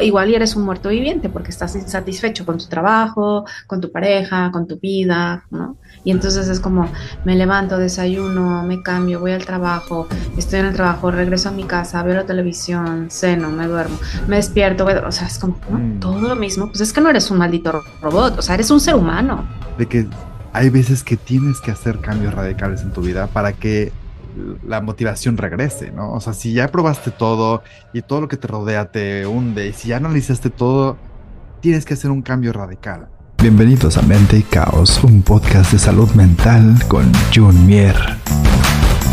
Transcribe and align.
igual 0.00 0.30
y 0.30 0.34
eres 0.34 0.56
un 0.56 0.64
muerto 0.64 0.88
viviente 0.88 1.28
porque 1.28 1.50
estás 1.50 1.74
insatisfecho 1.76 2.44
con 2.44 2.58
tu 2.58 2.66
trabajo, 2.66 3.44
con 3.66 3.80
tu 3.80 3.90
pareja, 3.90 4.50
con 4.50 4.66
tu 4.66 4.78
vida, 4.78 5.44
¿no? 5.50 5.76
Y 6.04 6.10
entonces 6.10 6.48
es 6.48 6.60
como, 6.60 6.88
me 7.24 7.34
levanto, 7.34 7.78
desayuno, 7.78 8.62
me 8.62 8.82
cambio, 8.82 9.20
voy 9.20 9.32
al 9.32 9.44
trabajo, 9.44 10.06
estoy 10.36 10.60
en 10.60 10.66
el 10.66 10.74
trabajo, 10.74 11.10
regreso 11.10 11.48
a 11.48 11.52
mi 11.52 11.64
casa, 11.64 12.02
veo 12.02 12.14
la 12.14 12.26
televisión, 12.26 13.08
ceno, 13.10 13.50
me 13.50 13.66
duermo, 13.66 13.96
me 14.26 14.36
despierto, 14.36 14.84
o 14.84 15.12
sea, 15.12 15.26
es 15.26 15.38
como 15.38 15.56
mm. 15.70 16.00
todo 16.00 16.20
lo 16.20 16.36
mismo. 16.36 16.66
Pues 16.68 16.80
es 16.80 16.92
que 16.92 17.00
no 17.00 17.08
eres 17.08 17.30
un 17.30 17.38
maldito 17.38 17.82
robot, 18.02 18.38
o 18.38 18.42
sea, 18.42 18.54
eres 18.54 18.70
un 18.70 18.80
ser 18.80 18.96
humano. 18.96 19.46
De 19.78 19.86
que 19.86 20.06
hay 20.52 20.70
veces 20.70 21.02
que 21.02 21.16
tienes 21.16 21.60
que 21.60 21.70
hacer 21.70 22.00
cambios 22.00 22.34
radicales 22.34 22.82
en 22.82 22.92
tu 22.92 23.00
vida 23.00 23.26
para 23.28 23.52
que 23.52 23.92
la 24.66 24.80
motivación 24.80 25.36
regrese, 25.36 25.90
¿no? 25.90 26.12
O 26.12 26.20
sea, 26.20 26.32
si 26.32 26.52
ya 26.52 26.68
probaste 26.68 27.10
todo 27.10 27.62
y 27.92 28.02
todo 28.02 28.20
lo 28.22 28.28
que 28.28 28.36
te 28.36 28.48
rodea 28.48 28.90
te 28.90 29.26
hunde 29.26 29.68
y 29.68 29.72
si 29.72 29.88
ya 29.88 29.96
analizaste 29.96 30.50
todo, 30.50 30.96
tienes 31.60 31.84
que 31.84 31.94
hacer 31.94 32.10
un 32.10 32.22
cambio 32.22 32.52
radical. 32.52 33.08
Bienvenidos 33.38 33.98
a 33.98 34.02
Mente 34.02 34.38
y 34.38 34.42
Caos, 34.42 35.02
un 35.04 35.22
podcast 35.22 35.72
de 35.72 35.78
salud 35.78 36.10
mental 36.14 36.78
con 36.88 37.12
Jun 37.34 37.66
Mier 37.66 37.96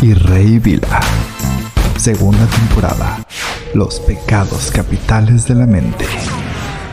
y 0.00 0.14
Rey 0.14 0.58
Vila. 0.58 1.00
Segunda 1.96 2.46
temporada. 2.46 3.24
Los 3.74 4.00
pecados 4.00 4.70
capitales 4.70 5.46
de 5.46 5.54
la 5.54 5.66
mente. 5.66 6.06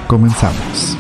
Comenzamos. 0.08 0.98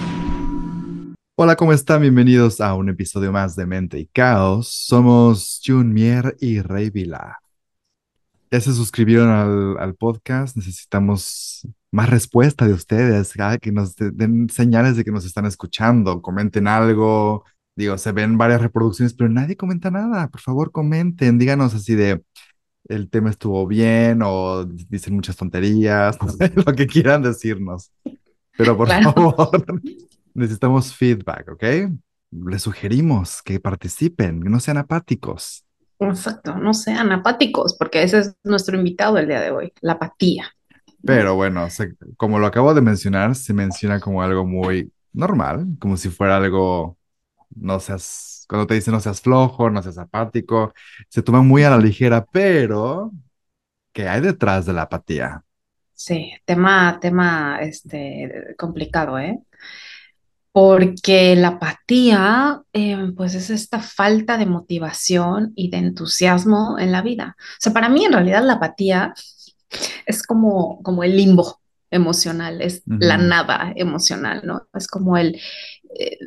Hola, 1.41 1.55
¿cómo 1.55 1.71
están? 1.71 2.01
Bienvenidos 2.01 2.59
a 2.59 2.73
un 2.73 2.89
episodio 2.89 3.31
más 3.31 3.55
de 3.55 3.65
Mente 3.65 3.97
y 3.97 4.07
Caos. 4.07 4.67
Somos 4.67 5.61
Jun 5.65 5.93
Mier 5.93 6.35
y 6.41 6.59
Rey 6.59 6.89
Vila. 6.89 7.39
Ya 8.51 8.59
se 8.59 8.73
suscribieron 8.73 9.77
al, 9.79 9.95
podcast. 9.95 10.57
Necesitamos 10.57 11.65
más 11.91 12.09
respuesta 12.09 12.67
de 12.67 12.73
ustedes, 12.73 13.35
que 13.61 13.71
nos 13.71 13.95
den 13.95 14.49
señales 14.49 14.97
de 14.97 15.05
que 15.05 15.11
nos 15.11 15.23
están 15.23 15.45
escuchando. 15.45 16.21
Comenten 16.21 16.67
algo. 16.67 17.45
Digo, 17.73 17.97
se 17.97 18.11
ven 18.11 18.37
varias 18.37 18.61
reproducciones, 18.61 19.13
pero 19.13 19.29
nadie 19.29 19.55
comenta 19.55 19.89
nada. 19.89 20.27
Por 20.27 20.41
favor, 20.41 20.73
comenten. 20.73 21.37
Díganos 21.37 21.73
así 21.73 21.95
de 21.95 22.21
el 22.89 23.09
tema 23.09 23.29
estuvo 23.29 23.65
bien 23.65 24.19
o 24.23 24.65
dicen 24.65 25.15
muchas 25.15 25.37
tonterías, 25.37 26.17
lo 26.65 26.75
que 26.75 26.85
quieran 26.85 27.23
decirnos. 27.23 27.93
Pero 28.57 28.75
por 28.75 28.89
favor, 28.89 29.65
necesitamos 30.39 30.95
feedback, 30.95 31.49
¿ok? 31.51 31.63
Les 32.31 32.61
sugerimos 32.61 33.41
que 33.41 33.59
participen, 33.59 34.41
que 34.41 34.49
no 34.49 34.59
sean 34.59 34.77
apáticos. 34.77 35.65
Exacto, 35.99 36.55
no 36.55 36.73
sean 36.73 37.11
apáticos, 37.11 37.75
porque 37.77 38.03
ese 38.03 38.19
es 38.19 38.35
nuestro 38.43 38.77
invitado 38.77 39.17
el 39.17 39.27
día 39.27 39.41
de 39.41 39.51
hoy, 39.51 39.73
la 39.81 39.93
apatía. 39.93 40.45
Pero 41.03 41.35
bueno, 41.35 41.67
como 42.17 42.39
lo 42.39 42.47
acabo 42.47 42.73
de 42.73 42.81
mencionar, 42.81 43.35
se 43.35 43.53
menciona 43.53 43.99
como 43.99 44.21
algo 44.21 44.45
muy 44.45 44.91
normal, 45.13 45.65
como 45.79 45.97
si 45.97 46.09
fuera 46.09 46.37
algo, 46.37 46.97
no 47.55 47.79
seas, 47.79 48.45
cuando 48.47 48.67
te 48.67 48.75
dicen 48.75 48.93
no 48.93 48.99
seas 48.99 49.21
flojo, 49.21 49.69
no 49.69 49.81
seas 49.81 49.97
apático, 49.97 50.73
se 51.09 51.21
toma 51.21 51.41
muy 51.41 51.63
a 51.63 51.69
la 51.69 51.77
ligera, 51.77 52.25
pero 52.25 53.11
¿qué 53.91 54.07
hay 54.07 54.21
detrás 54.21 54.65
de 54.65 54.73
la 54.73 54.83
apatía? 54.83 55.43
Sí, 55.93 56.31
tema, 56.45 56.97
tema, 57.01 57.59
este, 57.61 58.55
complicado, 58.57 59.19
¿eh? 59.19 59.37
Porque 60.51 61.35
la 61.35 61.49
apatía, 61.49 62.61
eh, 62.73 63.11
pues 63.15 63.35
es 63.35 63.49
esta 63.49 63.79
falta 63.79 64.37
de 64.37 64.45
motivación 64.45 65.53
y 65.55 65.69
de 65.69 65.77
entusiasmo 65.77 66.77
en 66.79 66.91
la 66.91 67.01
vida. 67.01 67.35
O 67.37 67.57
sea, 67.59 67.73
para 67.73 67.89
mí 67.89 68.05
en 68.05 68.13
realidad 68.13 68.43
la 68.43 68.53
apatía 68.53 69.13
es 70.05 70.23
como, 70.23 70.81
como 70.81 71.03
el 71.03 71.15
limbo 71.15 71.61
emocional, 71.91 72.61
es 72.61 72.83
la 72.85 73.17
nada 73.17 73.73
emocional, 73.75 74.41
¿no? 74.43 74.67
Es 74.73 74.87
como 74.87 75.17
el, 75.17 75.39
eh, 75.97 76.17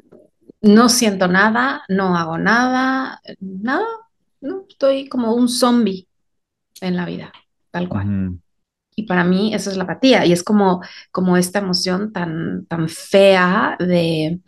no 0.61 0.89
siento 0.89 1.29
nada, 1.29 1.83
no 1.89 2.17
hago 2.17 2.39
nada, 2.39 3.21
nada, 3.41 3.87
¿no? 4.41 4.65
Estoy 4.69 5.09
como 5.09 5.35
un 5.35 5.49
zombie 5.49 6.09
en 6.81 6.97
la 6.97 7.05
vida, 7.05 7.33
tal 7.71 7.89
cual. 7.89 8.39
Y 8.95 9.05
para 9.05 9.25
mí 9.25 9.55
eso 9.55 9.71
es 9.71 9.77
la 9.77 9.85
apatía 9.85 10.27
y 10.27 10.33
es 10.33 10.43
como, 10.43 10.83
como 11.11 11.37
esta 11.37 11.61
emoción 11.61 12.13
tan, 12.13 12.67
tan 12.67 12.89
fea 12.89 13.77
de, 13.79 14.41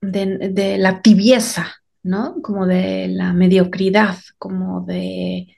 de, 0.00 0.78
la 0.78 1.02
tibieza, 1.02 1.72
¿no? 2.02 2.36
Como 2.42 2.66
de 2.66 3.08
la 3.08 3.32
mediocridad, 3.32 4.16
como 4.38 4.82
de, 4.82 5.48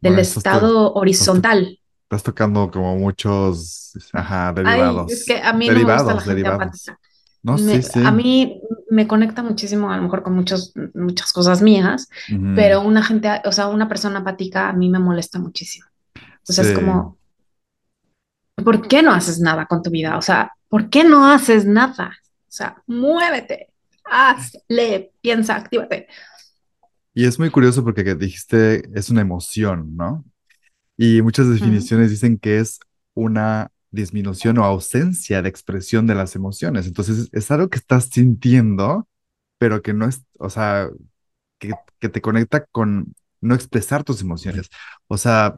del 0.00 0.18
estado 0.18 0.94
horizontal. 0.94 1.78
Estás, 2.04 2.22
tocando 2.22 2.70
como 2.70 2.96
muchos 2.96 3.92
derivados. 4.54 5.12
es 5.12 5.26
que 5.26 5.38
a 5.42 5.52
mí 5.52 5.68
no 5.68 5.74
me 5.74 5.80
gusta 5.82 6.14
la 6.14 6.20
gente 6.22 6.48
apática. 6.48 6.98
No, 7.42 7.58
sí, 7.58 7.82
sí. 7.82 8.02
A 8.04 8.10
mí 8.10 8.60
me 8.90 9.06
conecta 9.06 9.42
muchísimo, 9.42 9.92
a 9.92 9.96
lo 9.96 10.02
mejor 10.02 10.22
con 10.22 10.34
muchos, 10.34 10.72
muchas 10.94 11.32
cosas 11.32 11.62
mías, 11.62 12.08
pero 12.56 12.80
una 12.80 13.02
gente, 13.02 13.28
o 13.44 13.52
sea, 13.52 13.68
una 13.68 13.88
persona 13.88 14.20
apática 14.20 14.70
a 14.70 14.72
mí 14.72 14.88
me 14.88 14.98
molesta 14.98 15.38
muchísimo. 15.38 15.86
O 16.48 16.52
sea, 16.52 16.64
es 16.64 16.72
como, 16.72 17.17
¿por 18.64 18.86
qué 18.88 19.02
no 19.02 19.12
haces 19.12 19.40
nada 19.40 19.66
con 19.66 19.82
tu 19.82 19.90
vida? 19.90 20.16
O 20.16 20.22
sea, 20.22 20.52
¿por 20.68 20.90
qué 20.90 21.04
no 21.04 21.26
haces 21.26 21.64
nada? 21.64 22.16
O 22.48 22.50
sea, 22.50 22.82
muévete, 22.86 23.72
hazle, 24.04 25.12
piensa, 25.20 25.56
actívate. 25.56 26.08
Y 27.14 27.24
es 27.24 27.38
muy 27.38 27.50
curioso 27.50 27.84
porque 27.84 28.14
dijiste 28.14 28.88
es 28.94 29.10
una 29.10 29.22
emoción, 29.22 29.96
¿no? 29.96 30.24
Y 30.96 31.22
muchas 31.22 31.48
definiciones 31.48 32.10
dicen 32.10 32.38
que 32.38 32.58
es 32.58 32.80
una 33.14 33.70
disminución 33.90 34.58
o 34.58 34.64
ausencia 34.64 35.42
de 35.42 35.48
expresión 35.48 36.06
de 36.06 36.14
las 36.14 36.36
emociones. 36.36 36.86
Entonces 36.86 37.28
es 37.32 37.50
algo 37.50 37.68
que 37.68 37.78
estás 37.78 38.06
sintiendo, 38.06 39.08
pero 39.58 39.82
que 39.82 39.94
no 39.94 40.06
es, 40.06 40.24
o 40.38 40.50
sea, 40.50 40.88
que, 41.58 41.72
que 42.00 42.08
te 42.08 42.20
conecta 42.20 42.64
con 42.66 43.14
no 43.40 43.54
expresar 43.54 44.04
tus 44.04 44.20
emociones. 44.22 44.68
O 45.06 45.16
sea, 45.18 45.56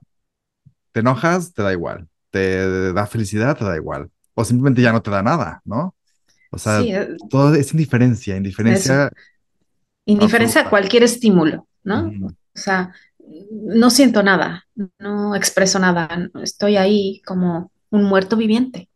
te 0.93 1.01
enojas, 1.01 1.55
te 1.55 1.63
da 1.63 1.73
igual 1.73 2.10
te 2.31 2.93
da 2.93 3.07
felicidad, 3.07 3.57
te 3.57 3.65
da 3.65 3.77
igual. 3.77 4.11
O 4.35 4.45
simplemente 4.45 4.83
ya 4.83 4.93
no 4.93 5.03
te 5.03 5.11
da 5.11 5.23
nada, 5.23 5.61
¿no? 5.65 5.95
O 6.51 6.59
sea, 6.59 6.81
eh, 6.81 7.17
todo 7.29 7.55
es 7.55 7.73
indiferencia, 7.73 8.37
indiferencia. 8.37 9.11
Indiferencia 10.05 10.63
a 10.63 10.71
cualquier 10.71 11.05
estímulo, 11.05 11.69
¿no? 11.85 12.11
O 12.27 12.59
sea, 12.59 12.93
no 13.51 13.91
siento 13.91 14.23
nada, 14.23 14.67
no 14.99 15.37
expreso 15.37 15.79
nada, 15.79 16.31
estoy 16.43 16.77
ahí 16.77 17.23
como 17.25 17.71
un 17.91 18.05
muerto 18.05 18.37
viviente. 18.37 18.89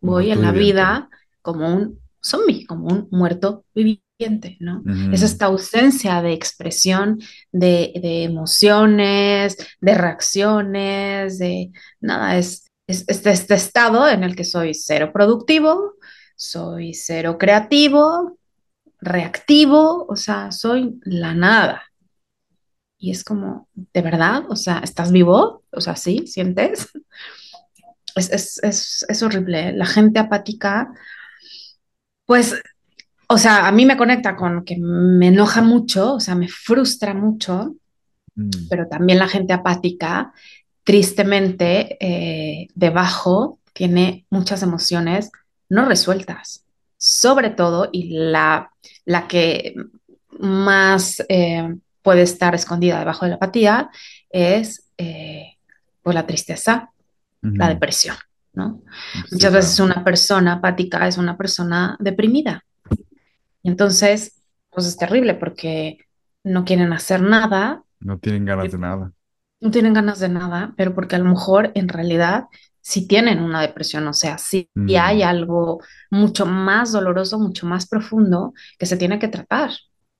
Voy 0.00 0.30
en 0.30 0.42
la 0.42 0.52
vida 0.52 1.08
como 1.42 1.74
un 1.74 1.98
zombie, 2.22 2.66
como 2.66 2.86
un 2.86 3.08
muerto 3.10 3.64
viviente, 3.74 4.56
¿no? 4.60 4.82
Es 5.12 5.22
esta 5.22 5.46
ausencia 5.46 6.22
de 6.22 6.32
expresión 6.32 7.20
de, 7.52 7.92
de, 8.00 8.24
emociones, 8.24 9.56
de 9.80 9.94
reacciones, 9.94 11.38
de 11.38 11.72
nada, 12.00 12.38
es 12.38 12.65
es, 12.86 13.04
este, 13.08 13.30
este 13.30 13.54
estado 13.54 14.08
en 14.08 14.22
el 14.22 14.36
que 14.36 14.44
soy 14.44 14.74
cero 14.74 15.10
productivo, 15.12 15.94
soy 16.36 16.94
cero 16.94 17.36
creativo, 17.38 18.38
reactivo, 19.00 20.06
o 20.08 20.16
sea, 20.16 20.52
soy 20.52 21.00
la 21.04 21.34
nada. 21.34 21.82
Y 22.98 23.10
es 23.10 23.24
como, 23.24 23.68
¿de 23.74 24.02
verdad? 24.02 24.44
O 24.48 24.56
sea, 24.56 24.78
¿estás 24.78 25.12
vivo? 25.12 25.64
O 25.70 25.80
sea, 25.80 25.96
¿sí? 25.96 26.26
¿Sientes? 26.26 26.88
Es, 28.16 28.62
es 28.62 29.22
horrible. 29.22 29.74
La 29.74 29.84
gente 29.84 30.18
apática, 30.18 30.90
pues, 32.24 32.54
o 33.28 33.38
sea, 33.38 33.66
a 33.66 33.72
mí 33.72 33.86
me 33.86 33.96
conecta 33.96 34.36
con 34.36 34.64
que 34.64 34.76
me 34.78 35.28
enoja 35.28 35.62
mucho, 35.62 36.14
o 36.14 36.20
sea, 36.20 36.34
me 36.34 36.48
frustra 36.48 37.12
mucho, 37.14 37.74
mm. 38.34 38.68
pero 38.70 38.88
también 38.88 39.18
la 39.18 39.28
gente 39.28 39.52
apática 39.52 40.32
tristemente 40.86 41.98
eh, 41.98 42.68
debajo 42.76 43.58
tiene 43.72 44.24
muchas 44.30 44.62
emociones 44.62 45.32
no 45.68 45.84
resueltas, 45.84 46.64
sobre 46.96 47.50
todo, 47.50 47.88
y 47.90 48.10
la, 48.10 48.70
la 49.04 49.26
que 49.26 49.74
más 50.38 51.24
eh, 51.28 51.74
puede 52.02 52.22
estar 52.22 52.54
escondida 52.54 53.00
debajo 53.00 53.24
de 53.24 53.30
la 53.30 53.34
apatía 53.34 53.90
es 54.30 54.88
eh, 54.96 55.56
pues 56.02 56.14
la 56.14 56.24
tristeza, 56.24 56.92
la 57.42 57.68
depresión, 57.68 58.16
¿no? 58.52 58.80
Muchas 59.32 59.52
veces 59.52 59.80
una 59.80 60.04
persona 60.04 60.54
apática 60.54 61.08
es 61.08 61.18
una 61.18 61.36
persona 61.36 61.96
deprimida. 61.98 62.64
Y 63.62 63.70
entonces, 63.70 64.40
pues 64.70 64.86
es 64.86 64.96
terrible 64.96 65.34
porque 65.34 65.98
no 66.44 66.64
quieren 66.64 66.92
hacer 66.92 67.22
nada. 67.22 67.82
No 67.98 68.18
tienen 68.18 68.44
ganas 68.44 68.70
de 68.70 68.78
nada 68.78 69.12
no 69.60 69.70
tienen 69.70 69.94
ganas 69.94 70.18
de 70.20 70.28
nada, 70.28 70.74
pero 70.76 70.94
porque 70.94 71.16
a 71.16 71.18
lo 71.18 71.24
mejor 71.24 71.72
en 71.74 71.88
realidad 71.88 72.44
sí 72.80 73.08
tienen 73.08 73.42
una 73.42 73.60
depresión, 73.62 74.06
o 74.06 74.12
sea, 74.12 74.38
sí, 74.38 74.70
hay 74.96 75.18
mm. 75.18 75.26
algo 75.26 75.80
mucho 76.10 76.46
más 76.46 76.92
doloroso, 76.92 77.38
mucho 77.38 77.66
más 77.66 77.88
profundo 77.88 78.54
que 78.78 78.86
se 78.86 78.96
tiene 78.96 79.18
que 79.18 79.28
tratar. 79.28 79.70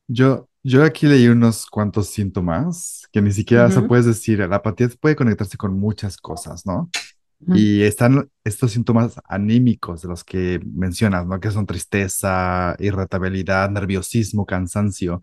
Yo, 0.08 0.48
Yo 0.64 0.82
aquí 0.82 1.06
leí 1.06 1.28
unos 1.28 1.66
cuantos 1.66 2.08
síntomas 2.08 3.06
que 3.12 3.22
ni 3.22 3.30
siquiera 3.30 3.70
se 3.70 3.82
puedes 3.82 4.04
decir, 4.04 4.40
la 4.40 4.56
apatía 4.56 4.88
puede 5.00 5.14
conectarse 5.14 5.56
con 5.56 5.78
muchas 5.78 6.16
cosas, 6.16 6.66
¿no? 6.66 6.90
Y 7.54 7.82
están 7.82 8.28
estos 8.42 8.72
síntomas 8.72 9.20
anímicos 9.28 10.02
de 10.02 10.08
los 10.08 10.24
que 10.24 10.58
mencionas, 10.64 11.26
¿no? 11.26 11.38
Que 11.38 11.50
son 11.50 11.66
tristeza, 11.66 12.74
irritabilidad, 12.80 13.70
nerviosismo, 13.70 14.44
cansancio. 14.44 15.20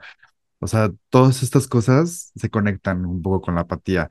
O 0.63 0.67
sea, 0.67 0.91
todas 1.09 1.43
estas 1.43 1.67
cosas 1.67 2.31
se 2.35 2.49
conectan 2.49 3.05
un 3.05 3.21
poco 3.21 3.41
con 3.41 3.55
la 3.55 3.61
apatía. 3.61 4.09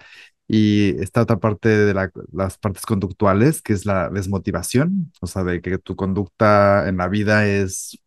Y 0.49 0.91
esta 1.03 1.23
otra 1.23 1.39
parte 1.39 1.69
de 1.69 1.95
las 2.33 2.59
partes 2.59 2.85
conductuales, 2.85 3.63
que 3.63 3.73
es 3.73 3.87
la 3.87 4.11
desmotivación, 4.11 5.13
o 5.21 5.27
sea, 5.27 5.45
de 5.45 5.63
que 5.63 5.79
tu 5.79 5.97
conducta 5.97 6.89
en 6.89 6.99
la 6.99 7.09
vida 7.09 7.47
es 7.47 7.99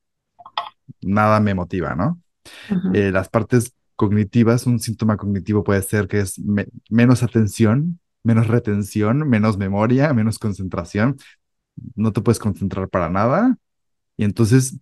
nada 1.01 1.39
me 1.39 1.53
motiva, 1.55 1.95
¿no? 1.95 2.21
Eh, 2.93 3.11
las 3.11 3.29
partes 3.29 3.73
cognitivas, 3.95 4.67
un 4.67 4.79
síntoma 4.79 5.17
cognitivo 5.17 5.63
puede 5.63 5.81
ser 5.81 6.07
que 6.07 6.19
es 6.19 6.39
menos 6.89 7.23
atención, 7.23 7.99
menos 8.23 8.47
retención, 8.47 9.27
menos 9.27 9.57
memoria, 9.57 10.13
menos 10.13 10.39
concentración. 10.39 11.17
No 11.95 12.13
te 12.13 12.21
puedes 12.21 12.39
concentrar 12.39 12.89
para 12.89 13.09
nada 13.09 13.57
y 14.17 14.23
entonces 14.25 14.79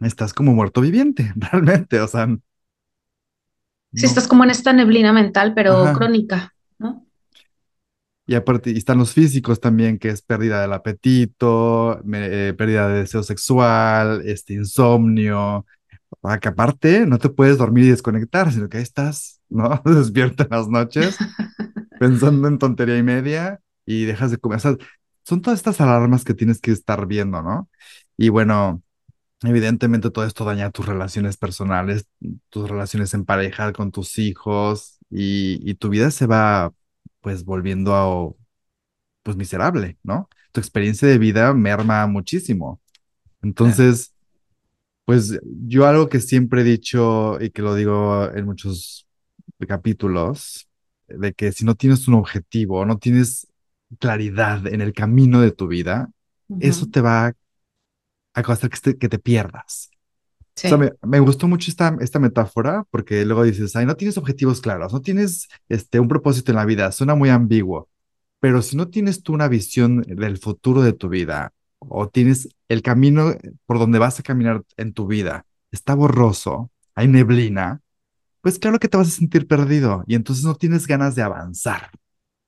estás 0.00 0.34
como 0.34 0.54
muerto 0.54 0.80
viviente, 0.80 1.32
realmente, 1.36 2.00
o 2.00 2.08
sea. 2.08 2.28
Sí, 3.94 4.06
estás 4.06 4.26
como 4.26 4.44
en 4.44 4.50
esta 4.50 4.72
neblina 4.72 5.12
mental, 5.12 5.54
pero 5.54 5.92
crónica, 5.92 6.52
¿no? 6.78 7.06
Y 8.26 8.34
aparte, 8.34 8.70
están 8.70 8.98
los 8.98 9.12
físicos 9.12 9.60
también, 9.60 9.98
que 9.98 10.08
es 10.08 10.22
pérdida 10.22 10.62
del 10.62 10.72
apetito, 10.72 12.00
eh, 12.12 12.54
pérdida 12.56 12.88
de 12.88 13.00
deseo 13.00 13.22
sexual, 13.22 14.22
este 14.24 14.54
insomnio, 14.54 15.66
para 16.20 16.40
que 16.40 16.48
aparte 16.48 17.06
no 17.06 17.18
te 17.18 17.28
puedes 17.28 17.58
dormir 17.58 17.84
y 17.84 17.90
desconectar, 17.90 18.50
sino 18.50 18.68
que 18.68 18.78
ahí 18.78 18.82
estás, 18.82 19.40
¿no? 19.48 19.80
Despierta 19.84 20.44
en 20.44 20.50
las 20.50 20.68
noches 20.68 21.18
pensando 22.00 22.48
en 22.48 22.58
tontería 22.58 22.96
y 22.96 23.02
media 23.02 23.60
y 23.86 24.04
dejas 24.04 24.30
de 24.30 24.38
comer. 24.38 24.56
O 24.56 24.60
sea, 24.60 24.76
son 25.24 25.42
todas 25.42 25.58
estas 25.58 25.80
alarmas 25.80 26.24
que 26.24 26.34
tienes 26.34 26.60
que 26.60 26.70
estar 26.72 27.06
viendo, 27.06 27.42
¿no? 27.42 27.68
Y 28.16 28.30
bueno, 28.30 28.82
evidentemente 29.46 30.10
todo 30.10 30.24
esto 30.24 30.44
daña 30.44 30.70
tus 30.70 30.86
relaciones 30.86 31.36
personales, 31.36 32.06
tus 32.50 32.68
relaciones 32.68 33.14
en 33.14 33.24
pareja 33.24 33.72
con 33.72 33.90
tus 33.90 34.18
hijos 34.18 34.98
y, 35.10 35.60
y 35.68 35.74
tu 35.74 35.88
vida 35.88 36.10
se 36.10 36.26
va 36.26 36.72
pues 37.20 37.44
volviendo 37.44 37.94
a, 37.94 38.32
pues 39.22 39.36
miserable, 39.36 39.98
¿no? 40.02 40.28
Tu 40.52 40.60
experiencia 40.60 41.08
de 41.08 41.18
vida 41.18 41.52
merma 41.54 42.06
muchísimo. 42.06 42.80
Entonces, 43.42 44.14
pues 45.04 45.38
yo 45.66 45.86
algo 45.86 46.08
que 46.08 46.20
siempre 46.20 46.60
he 46.60 46.64
dicho 46.64 47.40
y 47.40 47.50
que 47.50 47.62
lo 47.62 47.74
digo 47.74 48.30
en 48.32 48.44
muchos 48.44 49.06
capítulos, 49.66 50.68
de 51.08 51.32
que 51.32 51.52
si 51.52 51.64
no 51.64 51.74
tienes 51.74 52.08
un 52.08 52.14
objetivo, 52.14 52.84
no 52.86 52.98
tienes 52.98 53.46
claridad 53.98 54.66
en 54.66 54.80
el 54.80 54.92
camino 54.92 55.40
de 55.40 55.52
tu 55.52 55.66
vida, 55.68 56.10
eso 56.60 56.86
te 56.86 57.00
va 57.00 57.34
a 58.34 58.40
hacer 58.40 58.70
que 58.70 58.78
te, 58.78 58.98
que 58.98 59.08
te 59.08 59.18
pierdas. 59.18 59.90
O 60.56 60.68
sea, 60.68 60.78
me, 61.02 61.18
gustó 61.18 61.48
mucho 61.48 61.70
esta, 61.70 61.96
esta 62.00 62.20
metáfora 62.20 62.84
porque 62.90 63.24
luego 63.24 63.42
dices, 63.42 63.74
ay, 63.74 63.86
no 63.86 63.96
tienes 63.96 64.16
objetivos 64.16 64.60
claros, 64.60 64.92
no 64.92 65.00
tienes 65.00 65.48
este, 65.68 65.98
un 65.98 66.06
propósito 66.06 66.52
en 66.52 66.56
la 66.56 66.64
vida, 66.64 66.92
suena 66.92 67.16
muy 67.16 67.28
ambiguo, 67.28 67.88
pero 68.38 68.62
si 68.62 68.76
no 68.76 68.88
tienes 68.88 69.22
tú 69.22 69.32
una 69.32 69.48
visión 69.48 70.02
del 70.02 70.38
futuro 70.38 70.82
de 70.82 70.92
tu 70.92 71.08
vida, 71.08 71.52
o 71.88 72.08
tienes 72.08 72.48
el 72.68 72.82
camino 72.82 73.34
por 73.66 73.78
donde 73.78 73.98
vas 73.98 74.20
a 74.20 74.22
caminar 74.22 74.62
en 74.76 74.92
tu 74.92 75.06
vida, 75.06 75.44
está 75.70 75.94
borroso, 75.94 76.70
hay 76.94 77.08
neblina, 77.08 77.80
pues 78.40 78.58
claro 78.58 78.78
que 78.78 78.88
te 78.88 78.96
vas 78.96 79.08
a 79.08 79.10
sentir 79.10 79.46
perdido 79.48 80.04
y 80.06 80.14
entonces 80.14 80.44
no 80.44 80.54
tienes 80.54 80.86
ganas 80.86 81.14
de 81.14 81.22
avanzar, 81.22 81.90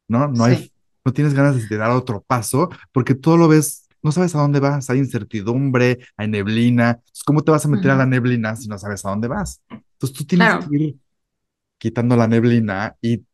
¿no? 0.09 0.29
No 0.29 0.45
hay, 0.45 0.71
no 1.05 1.13
tienes 1.13 1.35
ganas 1.35 1.69
de 1.69 1.77
dar 1.77 1.91
otro 1.91 2.23
paso 2.23 2.71
porque 2.93 3.15
todo 3.15 3.37
lo 3.37 3.49
ves, 3.49 3.86
no 4.07 4.13
sabes 4.13 4.35
a 4.35 4.41
dónde 4.41 4.61
vas, 4.61 4.89
hay 4.89 4.99
incertidumbre, 4.99 5.99
hay 6.17 6.29
neblina. 6.29 7.01
¿Cómo 7.27 7.43
te 7.43 7.51
vas 7.51 7.67
a 7.67 7.69
meter 7.69 7.91
a 7.91 7.97
la 7.97 8.07
neblina 8.07 8.57
si 8.57 8.69
no 8.69 8.79
sabes 8.79 9.05
a 9.05 9.11
dónde 9.11 9.29
vas? 9.29 9.61
Entonces 9.69 10.17
tú 10.17 10.25
tienes 10.25 10.55
que 10.65 10.77
ir 10.77 10.97
quitando 11.77 12.17
la 12.17 12.27
neblina 12.29 12.97
y 13.03 13.25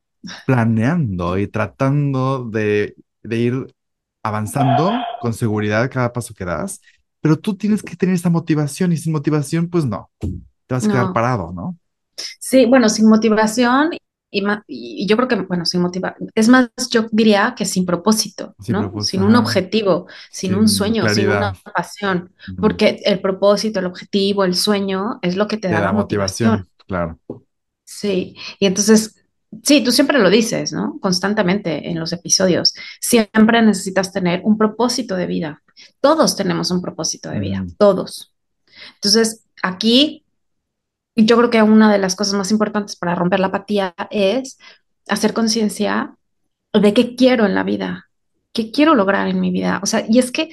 planeando 0.46 1.38
y 1.38 1.46
tratando 1.46 2.48
de, 2.48 2.96
de 3.22 3.36
ir 3.36 3.74
avanzando 4.22 4.92
con 5.20 5.34
seguridad 5.34 5.90
cada 5.90 6.12
paso 6.12 6.34
que 6.34 6.44
das, 6.44 6.80
pero 7.20 7.36
tú 7.36 7.56
tienes 7.56 7.82
que 7.82 7.96
tener 7.96 8.14
esa 8.14 8.30
motivación 8.30 8.92
y 8.92 8.96
sin 8.96 9.12
motivación, 9.12 9.68
pues 9.68 9.84
no, 9.84 10.10
te 10.18 10.74
vas 10.74 10.84
a 10.86 10.88
quedar 10.90 11.12
parado, 11.12 11.52
¿no? 11.52 11.76
Sí, 12.40 12.66
bueno, 12.66 12.88
sin 12.88 13.08
motivación 13.08 13.90
y, 14.32 14.42
y, 14.66 15.06
yo 15.06 15.16
creo 15.16 15.28
que, 15.28 15.36
bueno, 15.36 15.66
sin 15.66 15.82
motivación, 15.82 16.30
es 16.34 16.48
más, 16.48 16.70
yo 16.90 17.06
diría 17.12 17.54
que 17.56 17.66
sin 17.66 17.84
propósito, 17.84 18.56
¿no? 18.68 19.00
sin 19.02 19.22
un 19.22 19.36
objetivo, 19.36 20.06
sin, 20.30 20.54
un 20.54 20.68
sueño, 20.68 21.08
sin 21.10 21.28
una 21.28 21.54
pasión, 21.74 22.32
porque 22.58 23.02
el 23.04 23.20
propósito, 23.20 23.78
el 23.78 23.86
objetivo, 23.86 24.44
el 24.44 24.54
sueño 24.54 25.18
es 25.20 25.36
lo 25.36 25.46
que 25.46 25.58
te, 25.58 25.68
da, 25.68 25.80
la 25.80 25.92
motivación. 25.92 26.66
Claro. 26.86 27.20
Sí, 27.84 28.34
y 28.58 28.66
entonces 28.66 29.16
Sí, 29.62 29.84
tú 29.84 29.92
siempre 29.92 30.18
lo 30.18 30.30
dices, 30.30 30.72
¿no? 30.72 30.98
Constantemente 30.98 31.90
en 31.90 32.00
los 32.00 32.14
episodios. 32.14 32.72
Siempre 33.00 33.60
necesitas 33.60 34.10
tener 34.10 34.40
un 34.44 34.56
propósito 34.56 35.14
de 35.14 35.26
vida. 35.26 35.62
Todos 36.00 36.36
tenemos 36.36 36.70
un 36.70 36.80
propósito 36.80 37.28
de 37.28 37.38
vida, 37.38 37.66
todos. 37.76 38.32
Entonces, 38.94 39.44
aquí 39.62 40.21
yo 41.16 41.36
creo 41.36 41.50
que 41.50 41.62
una 41.62 41.92
de 41.92 41.98
las 41.98 42.16
cosas 42.16 42.34
más 42.34 42.50
importantes 42.50 42.96
para 42.96 43.14
romper 43.14 43.40
la 43.40 43.48
apatía 43.48 43.94
es 44.10 44.58
hacer 45.08 45.34
conciencia 45.34 46.16
de 46.72 46.94
qué 46.94 47.16
quiero 47.16 47.44
en 47.44 47.54
la 47.54 47.64
vida, 47.64 48.08
qué 48.52 48.70
quiero 48.70 48.94
lograr 48.94 49.28
en 49.28 49.40
mi 49.40 49.50
vida. 49.50 49.80
O 49.82 49.86
sea, 49.86 50.04
y 50.08 50.18
es 50.18 50.32
que 50.32 50.50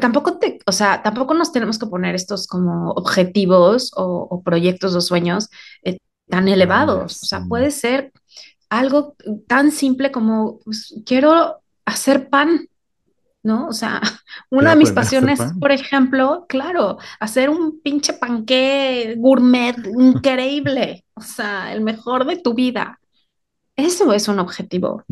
tampoco 0.00 0.38
te, 0.38 0.58
o 0.66 0.72
sea, 0.72 1.02
tampoco 1.02 1.34
nos 1.34 1.52
tenemos 1.52 1.78
que 1.78 1.86
poner 1.86 2.14
estos 2.14 2.46
como 2.46 2.90
objetivos 2.90 3.92
o, 3.96 4.42
proyectos 4.44 4.94
o 4.94 5.00
sueños 5.00 5.48
eh, 5.82 5.98
tan 6.28 6.48
elevados. 6.48 7.22
O 7.22 7.26
sea, 7.26 7.44
puede 7.48 7.70
ser 7.70 8.12
algo 8.68 9.16
tan 9.46 9.70
simple 9.70 10.12
como, 10.12 10.60
pues, 10.64 10.94
quiero 11.04 11.62
hacer 11.84 12.28
pan, 12.28 12.68
¿no? 13.42 13.68
O 13.68 13.72
sea, 13.72 14.00
una 14.50 14.70
de 14.70 14.76
mis 14.76 14.92
pasiones, 14.92 15.40
por 15.60 15.72
ejemplo, 15.72 16.46
claro, 16.48 16.98
hacer 17.20 17.50
un 17.50 17.80
pinche 17.80 18.14
panqué 18.14 19.14
gourmet 19.18 19.76
increíble, 19.98 21.04
o 21.14 21.20
sea, 21.20 21.72
el 21.72 21.80
mejor 21.80 22.26
de 22.26 22.36
tu 22.36 22.54
vida. 22.54 22.98
Eso 23.74 24.12
es 24.12 24.28
un 24.28 24.38
objetivo. 24.38 25.02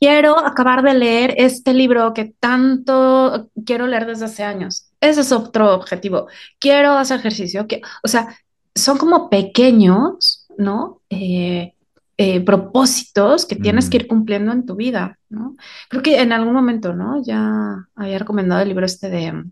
Quiero 0.00 0.36
acabar 0.38 0.82
de 0.82 0.94
leer 0.94 1.34
este 1.36 1.72
libro 1.72 2.12
que 2.12 2.34
tanto 2.40 3.50
quiero 3.64 3.86
leer 3.86 4.04
desde 4.04 4.24
hace 4.24 4.42
años. 4.42 4.90
Ese 5.00 5.20
es 5.20 5.30
otro 5.30 5.74
objetivo. 5.74 6.26
Quiero 6.58 6.94
hacer 6.94 7.20
ejercicio. 7.20 7.66
o 8.02 8.08
sea, 8.08 8.36
son 8.74 8.98
como 8.98 9.30
pequeños, 9.30 10.46
¿no? 10.56 11.02
Eh, 11.08 11.74
eh, 12.20 12.40
propósitos 12.40 13.46
que 13.46 13.56
tienes 13.56 13.88
que 13.88 13.98
ir 13.98 14.08
cumpliendo 14.08 14.52
en 14.52 14.66
tu 14.66 14.74
vida, 14.74 15.18
¿no? 15.28 15.56
Creo 15.88 16.02
que 16.02 16.20
en 16.20 16.32
algún 16.32 16.52
momento, 16.52 16.92
¿no? 16.92 17.22
Ya 17.24 17.86
había 17.94 18.18
recomendado 18.18 18.60
el 18.60 18.68
libro 18.68 18.84
este 18.84 19.08
de, 19.08 19.44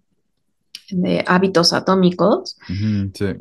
de 0.91 1.25
hábitos 1.27 1.73
atómicos, 1.73 2.59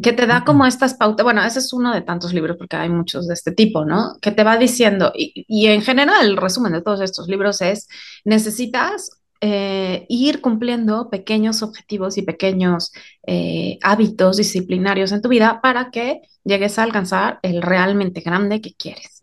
que 0.01 0.13
te 0.13 0.27
da 0.27 0.45
como 0.45 0.65
estas 0.65 0.93
pautas, 0.93 1.23
bueno, 1.23 1.43
ese 1.43 1.59
es 1.59 1.73
uno 1.73 1.91
de 1.91 2.01
tantos 2.01 2.33
libros 2.33 2.55
porque 2.57 2.75
hay 2.75 2.89
muchos 2.89 3.27
de 3.27 3.33
este 3.33 3.51
tipo, 3.51 3.83
¿no? 3.83 4.15
Que 4.21 4.31
te 4.31 4.43
va 4.43 4.57
diciendo, 4.57 5.11
y, 5.15 5.45
y 5.47 5.67
en 5.67 5.81
general 5.81 6.27
el 6.27 6.37
resumen 6.37 6.73
de 6.73 6.81
todos 6.81 7.01
estos 7.01 7.27
libros 7.27 7.61
es, 7.61 7.87
necesitas 8.23 9.09
eh, 9.41 10.05
ir 10.07 10.41
cumpliendo 10.41 11.09
pequeños 11.09 11.61
objetivos 11.61 12.17
y 12.17 12.21
pequeños 12.21 12.93
eh, 13.27 13.77
hábitos 13.81 14.37
disciplinarios 14.37 15.11
en 15.11 15.21
tu 15.21 15.29
vida 15.29 15.59
para 15.61 15.91
que 15.91 16.21
llegues 16.43 16.79
a 16.79 16.83
alcanzar 16.83 17.39
el 17.41 17.61
realmente 17.61 18.21
grande 18.21 18.61
que 18.61 18.73
quieres. 18.73 19.14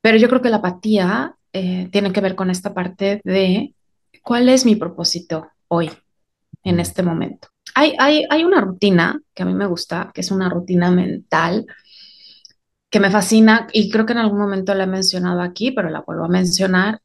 Pero 0.00 0.18
yo 0.18 0.28
creo 0.28 0.42
que 0.42 0.50
la 0.50 0.58
apatía 0.58 1.36
eh, 1.52 1.88
tiene 1.90 2.12
que 2.12 2.20
ver 2.20 2.34
con 2.34 2.50
esta 2.50 2.74
parte 2.74 3.20
de 3.24 3.74
cuál 4.22 4.48
es 4.48 4.64
mi 4.64 4.76
propósito 4.76 5.50
hoy, 5.68 5.90
en 6.62 6.80
este 6.80 7.02
momento. 7.02 7.48
Hay, 7.74 7.94
hay, 7.98 8.24
hay 8.30 8.44
una 8.44 8.60
rutina 8.60 9.20
que 9.34 9.42
a 9.42 9.46
mí 9.46 9.54
me 9.54 9.66
gusta, 9.66 10.10
que 10.14 10.20
es 10.20 10.30
una 10.30 10.48
rutina 10.48 10.90
mental 10.90 11.66
que 12.90 13.00
me 13.00 13.10
fascina 13.10 13.66
y 13.72 13.90
creo 13.90 14.06
que 14.06 14.12
en 14.12 14.20
algún 14.20 14.38
momento 14.38 14.72
la 14.74 14.84
he 14.84 14.86
mencionado 14.86 15.42
aquí, 15.42 15.72
pero 15.72 15.90
la 15.90 16.00
vuelvo 16.00 16.24
a 16.24 16.28
mencionar, 16.28 17.00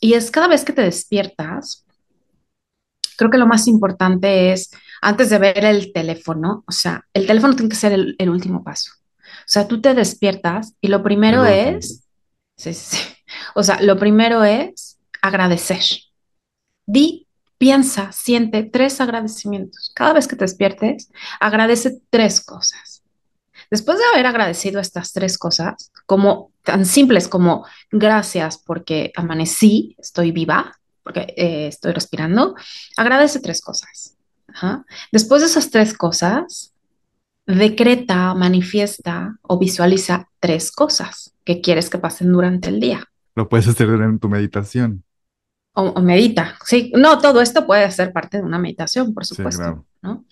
y 0.00 0.14
es 0.14 0.30
cada 0.30 0.48
vez 0.48 0.64
que 0.64 0.72
te 0.72 0.82
despiertas, 0.82 1.84
creo 3.16 3.30
que 3.30 3.38
lo 3.38 3.46
más 3.46 3.66
importante 3.68 4.52
es, 4.52 4.70
antes 5.00 5.30
de 5.30 5.38
ver 5.38 5.64
el 5.64 5.92
teléfono, 5.92 6.64
o 6.66 6.72
sea, 6.72 7.04
el 7.12 7.26
teléfono 7.26 7.54
tiene 7.54 7.68
que 7.68 7.76
ser 7.76 7.92
el, 7.92 8.30
último 8.30 8.62
paso. 8.62 8.92
O 9.18 9.46
sea, 9.46 9.68
tú 9.68 9.80
te 9.80 9.94
despiertas 9.94 10.74
y 10.80 10.88
lo 10.88 11.02
primero 11.02 11.44
es, 11.44 12.03
sí, 12.56 12.74
sí, 12.74 12.98
o 13.54 13.62
sea, 13.62 13.80
lo 13.80 13.98
primero 13.98 14.44
es 14.44 14.98
agradecer. 15.22 15.82
Di, 16.86 17.26
piensa, 17.58 18.12
siente 18.12 18.62
tres 18.62 19.00
agradecimientos. 19.00 19.90
Cada 19.94 20.12
vez 20.12 20.28
que 20.28 20.36
te 20.36 20.44
despiertes, 20.44 21.10
agradece 21.40 21.98
tres 22.10 22.40
cosas. 22.44 23.02
Después 23.70 23.98
de 23.98 24.04
haber 24.12 24.26
agradecido 24.26 24.80
estas 24.80 25.12
tres 25.12 25.38
cosas, 25.38 25.90
como 26.06 26.52
tan 26.62 26.84
simples 26.84 27.28
como 27.28 27.66
gracias 27.90 28.58
porque 28.58 29.12
amanecí, 29.16 29.96
estoy 29.98 30.32
viva, 30.32 30.78
porque 31.02 31.34
eh, 31.36 31.68
estoy 31.68 31.92
respirando, 31.92 32.54
agradece 32.96 33.40
tres 33.40 33.60
cosas. 33.60 34.16
Después 35.10 35.40
de 35.42 35.48
esas 35.48 35.70
tres 35.70 35.96
cosas, 35.96 36.73
decreta, 37.46 38.34
manifiesta 38.34 39.36
o 39.42 39.58
visualiza 39.58 40.28
tres 40.40 40.72
cosas 40.72 41.34
que 41.44 41.60
quieres 41.60 41.90
que 41.90 41.98
pasen 41.98 42.32
durante 42.32 42.68
el 42.68 42.80
día. 42.80 43.04
Lo 43.34 43.48
puedes 43.48 43.68
hacer 43.68 43.88
en 43.88 44.18
tu 44.18 44.28
meditación. 44.28 45.04
O, 45.72 46.00
medita, 46.00 46.56
sí. 46.64 46.92
No, 46.94 47.18
todo 47.18 47.40
esto 47.40 47.66
puede 47.66 47.90
ser 47.90 48.12
parte 48.12 48.38
de 48.38 48.44
una 48.44 48.58
meditación, 48.58 49.12
por 49.12 49.26
supuesto, 49.26 49.84
¿no? 50.02 50.24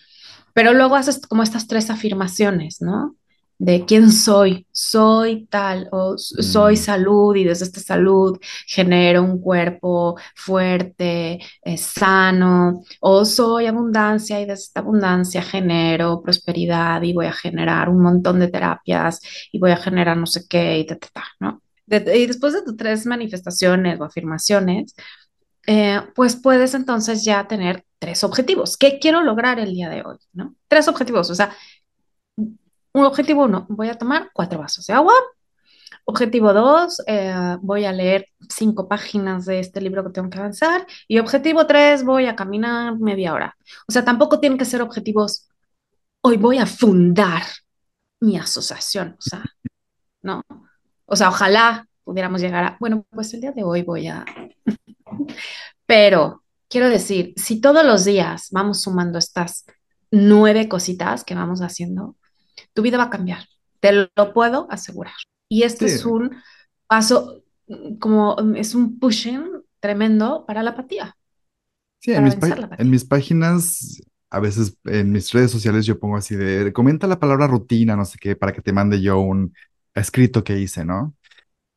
Pero 0.55 0.73
luego 0.73 0.95
haces 0.95 1.27
como 1.27 1.43
estas 1.43 1.67
tres 1.67 1.91
afirmaciones, 1.91 2.81
¿no? 2.81 3.17
De 3.63 3.85
quién 3.85 4.11
soy, 4.11 4.67
soy 4.73 5.47
tal, 5.47 5.89
o 5.93 6.19
soy 6.19 6.75
mm. 6.75 6.77
salud 6.77 7.37
y 7.37 7.45
desde 7.45 7.67
esta 7.67 7.79
salud 7.79 8.37
genero 8.67 9.23
un 9.23 9.41
cuerpo 9.41 10.19
fuerte, 10.35 11.39
eh, 11.63 11.77
sano, 11.79 12.83
o 12.99 13.25
soy 13.25 13.67
abundancia 13.67 14.41
y 14.41 14.47
desde 14.47 14.65
esta 14.65 14.81
abundancia 14.81 15.43
genero 15.43 16.21
prosperidad 16.23 17.03
y 17.03 17.13
voy 17.13 17.27
a 17.27 17.33
generar 17.33 17.89
un 17.89 18.03
montón 18.03 18.41
de 18.41 18.49
terapias 18.49 19.21
y 19.53 19.61
voy 19.61 19.71
a 19.71 19.77
generar 19.77 20.17
no 20.17 20.27
sé 20.27 20.43
qué 20.49 20.81
y 20.81 20.85
ta, 20.85 20.99
¿no? 21.39 21.63
y 21.87 22.27
después 22.27 22.55
de 22.55 22.63
tus 22.63 22.77
tres 22.77 23.07
manifestaciones 23.07 24.01
o 24.01 24.05
afirmaciones, 24.05 24.97
eh, 25.69 26.01
pues 26.17 26.35
puedes 26.35 26.75
entonces 26.75 27.25
ya 27.25 27.47
tener 27.47 27.85
tres 28.01 28.25
objetivos. 28.25 28.77
¿Qué 28.77 28.99
quiero 28.99 29.23
lograr 29.23 29.61
el 29.61 29.73
día 29.73 29.89
de 29.89 30.03
hoy? 30.03 30.17
¿no? 30.33 30.57
Tres 30.67 30.89
objetivos, 30.89 31.31
o 31.31 31.35
sea, 31.37 31.55
un 32.93 33.05
objetivo 33.05 33.45
uno, 33.45 33.67
voy 33.69 33.89
a 33.89 33.95
tomar 33.95 34.31
cuatro 34.33 34.59
vasos 34.59 34.87
de 34.87 34.95
agua. 34.95 35.15
Objetivo 36.05 36.53
dos, 36.53 37.01
eh, 37.07 37.57
voy 37.61 37.85
a 37.85 37.93
leer 37.93 38.29
cinco 38.49 38.89
páginas 38.89 39.47
de 39.47 39.61
este 39.61 39.81
libro 39.81 40.03
que 40.05 40.11
tengo 40.11 40.31
que 40.31 40.39
avanzar. 40.39 40.87
Y 41.09 41.19
objetivo 41.19 41.67
tres, 41.67 42.05
voy 42.05 42.27
a 42.27 42.37
caminar 42.37 42.99
media 42.99 43.35
hora. 43.35 43.57
O 43.89 43.93
sea, 43.93 44.05
tampoco 44.05 44.41
tienen 44.41 44.59
que 44.59 44.65
ser 44.65 44.83
objetivos, 44.83 45.49
hoy 46.23 46.37
voy 46.37 46.59
a 46.59 46.67
fundar 46.67 47.43
mi 48.21 48.37
asociación. 48.37 49.17
O 49.19 49.23
sea, 49.23 49.45
no. 50.23 50.43
O 51.07 51.17
sea, 51.17 51.29
ojalá 51.29 51.87
pudiéramos 52.05 52.41
llegar 52.41 52.65
a, 52.65 52.77
bueno, 52.81 53.07
pues 53.11 53.33
el 53.35 53.41
día 53.41 53.53
de 53.53 53.65
hoy 53.65 53.83
voy 53.83 54.09
a... 54.09 54.25
Pero 55.87 56.43
quiero 56.69 56.89
decir, 56.89 57.35
si 57.37 57.61
todos 57.61 57.85
los 57.85 58.05
días 58.05 58.49
vamos 58.51 58.81
sumando 58.83 59.19
estas 59.19 59.67
nueve 60.11 60.69
cositas 60.69 61.25
que 61.25 61.35
vamos 61.35 61.61
haciendo, 61.61 62.17
tu 62.73 62.83
vida 62.83 62.99
va 62.99 63.05
a 63.05 63.11
cambiar, 63.11 63.47
te 63.81 63.93
lo 63.93 64.33
puedo 64.33 64.67
asegurar. 64.71 65.15
Y 65.49 65.65
este 65.65 65.87
es 65.87 66.05
un 66.05 66.31
paso, 66.87 67.43
como 67.99 68.37
es 68.57 68.75
un 68.75 68.99
pushing 68.99 69.63
tremendo 69.81 70.45
para 70.47 70.63
la 70.63 70.71
apatía. 70.71 71.17
Sí, 71.99 72.13
en 72.13 72.25
mis, 72.25 72.37
en 72.79 72.91
mis, 72.91 73.05
páginas, 73.05 74.03
a 74.31 74.41
veces 74.41 74.77
en 74.85 75.13
mis 75.13 75.31
redes 75.33 75.51
sociales 75.51 75.87
yo 75.87 76.01
pongo 76.01 76.17
así 76.17 76.35
de, 76.35 76.73
comenta 76.73 77.07
la 77.07 77.21
palabra 77.21 77.47
rutina, 77.47 77.95
no 77.95 78.05
sé 78.05 78.19
qué, 78.19 78.35
para 78.35 78.53
que 78.53 78.63
te 78.63 78.73
mande 78.73 79.01
yo 79.01 79.21
un 79.21 79.55
escrito 79.95 80.43
que 80.43 80.59
hice, 80.59 80.85
¿no? 80.85 81.15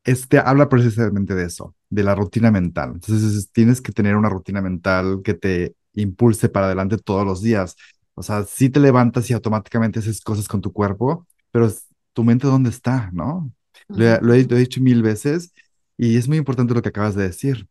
Este 0.04 0.38
habla 0.38 0.68
precisamente 0.68 1.34
de 1.34 1.44
eso, 1.44 1.74
de 1.90 2.02
la 2.02 2.14
rutina 2.14 2.50
mental. 2.50 2.92
Entonces 2.94 3.50
tienes 3.52 3.80
que 3.80 3.92
tener 3.92 4.16
una 4.16 4.28
rutina 4.28 4.62
mental 4.62 5.20
que 5.22 5.34
te 5.34 5.74
impulse 5.94 6.48
para 6.48 6.66
adelante 6.66 6.96
todos 6.98 7.26
los 7.26 7.42
días. 7.42 7.76
O 8.16 8.22
sea, 8.22 8.44
sí 8.44 8.70
te 8.70 8.80
levantas 8.80 9.28
y 9.30 9.34
automáticamente 9.34 9.98
haces 9.98 10.22
cosas 10.22 10.48
con 10.48 10.62
tu 10.62 10.72
cuerpo, 10.72 11.26
pero 11.50 11.70
tu 12.14 12.24
mente 12.24 12.46
dónde 12.46 12.70
está, 12.70 13.10
¿no? 13.12 13.52
Lo, 13.88 14.34
he, 14.34 14.44
dicho 14.44 14.80
mil 14.80 15.02
veces 15.02 15.52
y 15.98 16.16
es 16.16 16.26
muy 16.26 16.38
importante 16.38 16.74
lo 16.74 16.82
que 16.82 16.88
acabas 16.88 17.14
de 17.14 17.24
decir. 17.24 17.68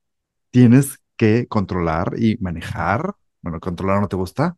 Tienes 0.52 1.00
que 1.18 1.48
controlar 1.48 2.14
y 2.18 2.38
manejar. 2.38 3.16
Bueno, 3.42 3.60
controlar 3.60 4.02
no 4.02 4.08
te 4.08 4.16
gusta. 4.16 4.56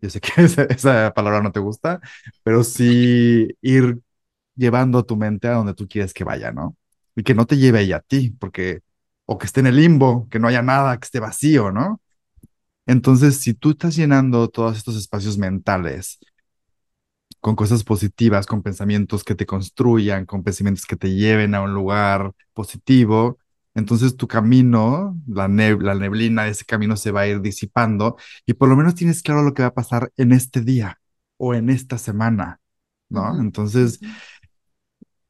Yo 0.00 0.10
sé 0.10 0.20
que 0.20 0.32
esa, 0.70 1.14
palabra 1.14 1.42
no 1.42 1.52
te 1.52 1.60
gusta, 1.60 2.00
pero 2.42 2.64
sí 2.64 3.48
ir 3.62 4.00
llevando 4.56 5.04
tu 5.04 5.16
mente 5.16 5.48
a 5.48 5.54
donde 5.54 5.74
tú 5.74 5.88
quieres 5.88 6.12
que 6.14 6.24
vaya, 6.24 6.52
¿no? 6.52 6.76
Y 7.16 7.22
que 7.22 7.34
no 7.34 7.46
te 7.46 7.56
lleve 7.56 7.92
a 7.94 8.00
ti, 8.00 8.30
porque, 8.30 8.80
o 9.26 9.38
que 9.38 9.46
esté 9.46 9.60
en 9.60 9.68
el 9.68 9.76
limbo, 9.76 10.28
que 10.30 10.40
no 10.40 10.48
haya 10.48 10.62
nada, 10.62 10.98
que 10.98 11.04
esté 11.04 11.20
vacío, 11.20 11.70
¿no? 11.72 12.00
Entonces, 12.86 13.38
si 13.40 13.54
tú 13.54 13.70
estás 13.70 13.96
llenando 13.96 14.48
todos 14.48 14.76
estos 14.76 14.96
espacios 14.96 15.38
mentales 15.38 16.18
con 17.40 17.56
cosas 17.56 17.84
positivas, 17.84 18.46
con 18.46 18.62
pensamientos 18.62 19.22
que 19.24 19.34
te 19.34 19.44
construyan, 19.46 20.24
con 20.26 20.42
pensamientos 20.42 20.86
que 20.86 20.96
te 20.96 21.14
lleven 21.14 21.54
a 21.54 21.60
un 21.62 21.74
lugar 21.74 22.32
positivo, 22.54 23.38
entonces 23.74 24.16
tu 24.16 24.26
camino, 24.28 25.18
la, 25.26 25.48
la 25.48 25.94
neblina 25.94 26.44
de 26.44 26.50
ese 26.50 26.64
camino 26.64 26.96
se 26.96 27.10
va 27.10 27.22
a 27.22 27.26
ir 27.28 27.40
disipando 27.42 28.16
y 28.46 28.54
por 28.54 28.68
lo 28.68 28.76
menos 28.76 28.94
tienes 28.94 29.22
claro 29.22 29.42
lo 29.42 29.52
que 29.54 29.62
va 29.62 29.68
a 29.68 29.74
pasar 29.74 30.10
en 30.16 30.32
este 30.32 30.60
día 30.62 31.00
o 31.36 31.54
en 31.54 31.68
esta 31.70 31.98
semana, 31.98 32.60
¿no? 33.08 33.38
Entonces, 33.40 34.00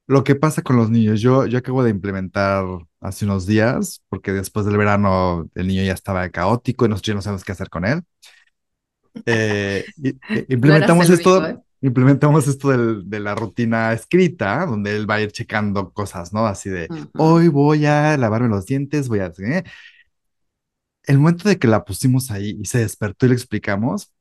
lo 0.06 0.24
que 0.24 0.34
pasa 0.34 0.62
con 0.62 0.76
los 0.76 0.90
niños, 0.90 1.20
yo, 1.20 1.46
yo 1.46 1.58
acabo 1.58 1.82
de 1.82 1.90
implementar 1.90 2.64
hace 3.00 3.24
unos 3.24 3.46
días, 3.46 4.02
porque 4.08 4.32
después 4.32 4.66
del 4.66 4.76
verano 4.76 5.48
el 5.54 5.66
niño 5.66 5.82
ya 5.82 5.92
estaba 5.92 6.28
caótico 6.28 6.84
y 6.84 6.88
nosotros 6.88 7.08
ya 7.08 7.14
no 7.14 7.22
sabemos 7.22 7.44
qué 7.44 7.52
hacer 7.52 7.70
con 7.70 7.84
él. 7.86 8.02
Eh, 9.26 9.84
e, 10.04 10.46
implementamos 10.48 11.08
esto, 11.08 11.46
¿eh? 11.46 11.58
implementamos 11.80 12.46
esto 12.48 12.70
de 13.02 13.20
la 13.20 13.34
rutina 13.34 13.92
escrita, 13.92 14.66
donde 14.66 14.94
él 14.94 15.08
va 15.08 15.16
a 15.16 15.22
ir 15.22 15.32
checando 15.32 15.90
cosas, 15.92 16.32
¿no? 16.32 16.46
Así 16.46 16.68
de, 16.68 16.88
hoy 17.16 17.48
voy 17.48 17.86
a 17.86 18.16
lavarme 18.18 18.48
los 18.48 18.66
dientes, 18.66 19.08
voy 19.08 19.20
a... 19.20 19.32
¿eh? 19.38 19.64
El 21.04 21.18
momento 21.18 21.48
de 21.48 21.58
que 21.58 21.68
la 21.68 21.84
pusimos 21.84 22.30
ahí 22.30 22.58
y 22.60 22.64
se 22.66 22.78
despertó 22.78 23.26
y 23.26 23.30
le 23.30 23.34
explicamos, 23.34 24.12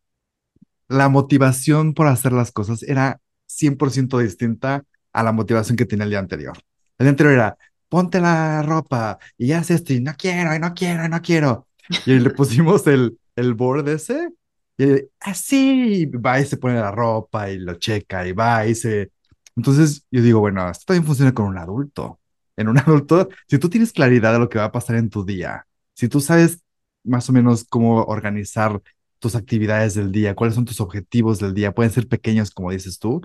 la 0.87 1.09
motivación 1.09 1.93
por 1.93 2.07
hacer 2.07 2.31
las 2.33 2.51
cosas 2.51 2.83
era 2.83 3.19
100% 3.47 4.19
distinta 4.19 4.85
a 5.13 5.23
la 5.23 5.31
motivación 5.31 5.77
que 5.77 5.85
tenía 5.85 6.03
el 6.05 6.09
día 6.09 6.19
anterior. 6.19 6.57
El 6.97 7.05
día 7.05 7.09
anterior 7.11 7.33
era, 7.33 7.57
ponte 7.89 8.19
la 8.19 8.61
ropa 8.63 9.19
y 9.37 9.51
haz 9.51 9.71
esto 9.71 9.93
y 9.93 10.01
no 10.01 10.13
quiero, 10.17 10.55
y 10.55 10.59
no 10.59 10.73
quiero, 10.73 11.05
y 11.05 11.09
no 11.09 11.21
quiero. 11.21 11.67
Y 12.05 12.19
le 12.19 12.29
pusimos 12.31 12.85
el, 12.87 13.17
el 13.35 13.53
board 13.53 13.87
ese 13.89 14.29
y 14.77 14.85
así 15.19 16.05
va 16.07 16.39
y 16.39 16.45
se 16.45 16.57
pone 16.57 16.75
la 16.75 16.91
ropa 16.91 17.49
y 17.51 17.59
lo 17.59 17.75
checa 17.75 18.27
y 18.27 18.31
va 18.33 18.65
y 18.65 18.75
se... 18.75 19.11
Entonces 19.55 20.05
yo 20.09 20.21
digo, 20.21 20.39
bueno, 20.39 20.69
esto 20.69 20.85
también 20.87 21.05
funciona 21.05 21.33
con 21.33 21.45
un 21.45 21.57
adulto. 21.57 22.19
En 22.57 22.67
un 22.67 22.77
adulto, 22.79 23.29
si 23.47 23.59
tú 23.59 23.69
tienes 23.69 23.91
claridad 23.93 24.33
de 24.33 24.39
lo 24.39 24.49
que 24.49 24.57
va 24.59 24.65
a 24.65 24.71
pasar 24.71 24.95
en 24.95 25.09
tu 25.09 25.25
día, 25.25 25.65
si 25.93 26.07
tú 26.07 26.19
sabes 26.21 26.59
más 27.03 27.29
o 27.29 27.33
menos 27.33 27.65
cómo 27.69 28.03
organizar 28.03 28.81
tus 29.19 29.35
actividades 29.35 29.93
del 29.95 30.11
día, 30.11 30.35
cuáles 30.35 30.55
son 30.55 30.65
tus 30.65 30.81
objetivos 30.81 31.39
del 31.39 31.53
día, 31.53 31.73
pueden 31.73 31.91
ser 31.91 32.07
pequeños 32.07 32.51
como 32.51 32.71
dices 32.71 32.99
tú, 32.99 33.21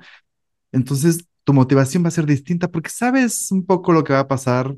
entonces 0.72 1.26
tu 1.48 1.54
motivación 1.54 2.04
va 2.04 2.08
a 2.08 2.10
ser 2.10 2.26
distinta 2.26 2.68
porque 2.68 2.90
sabes 2.90 3.50
un 3.52 3.64
poco 3.64 3.90
lo 3.90 4.04
que 4.04 4.12
va 4.12 4.18
a 4.18 4.28
pasar 4.28 4.76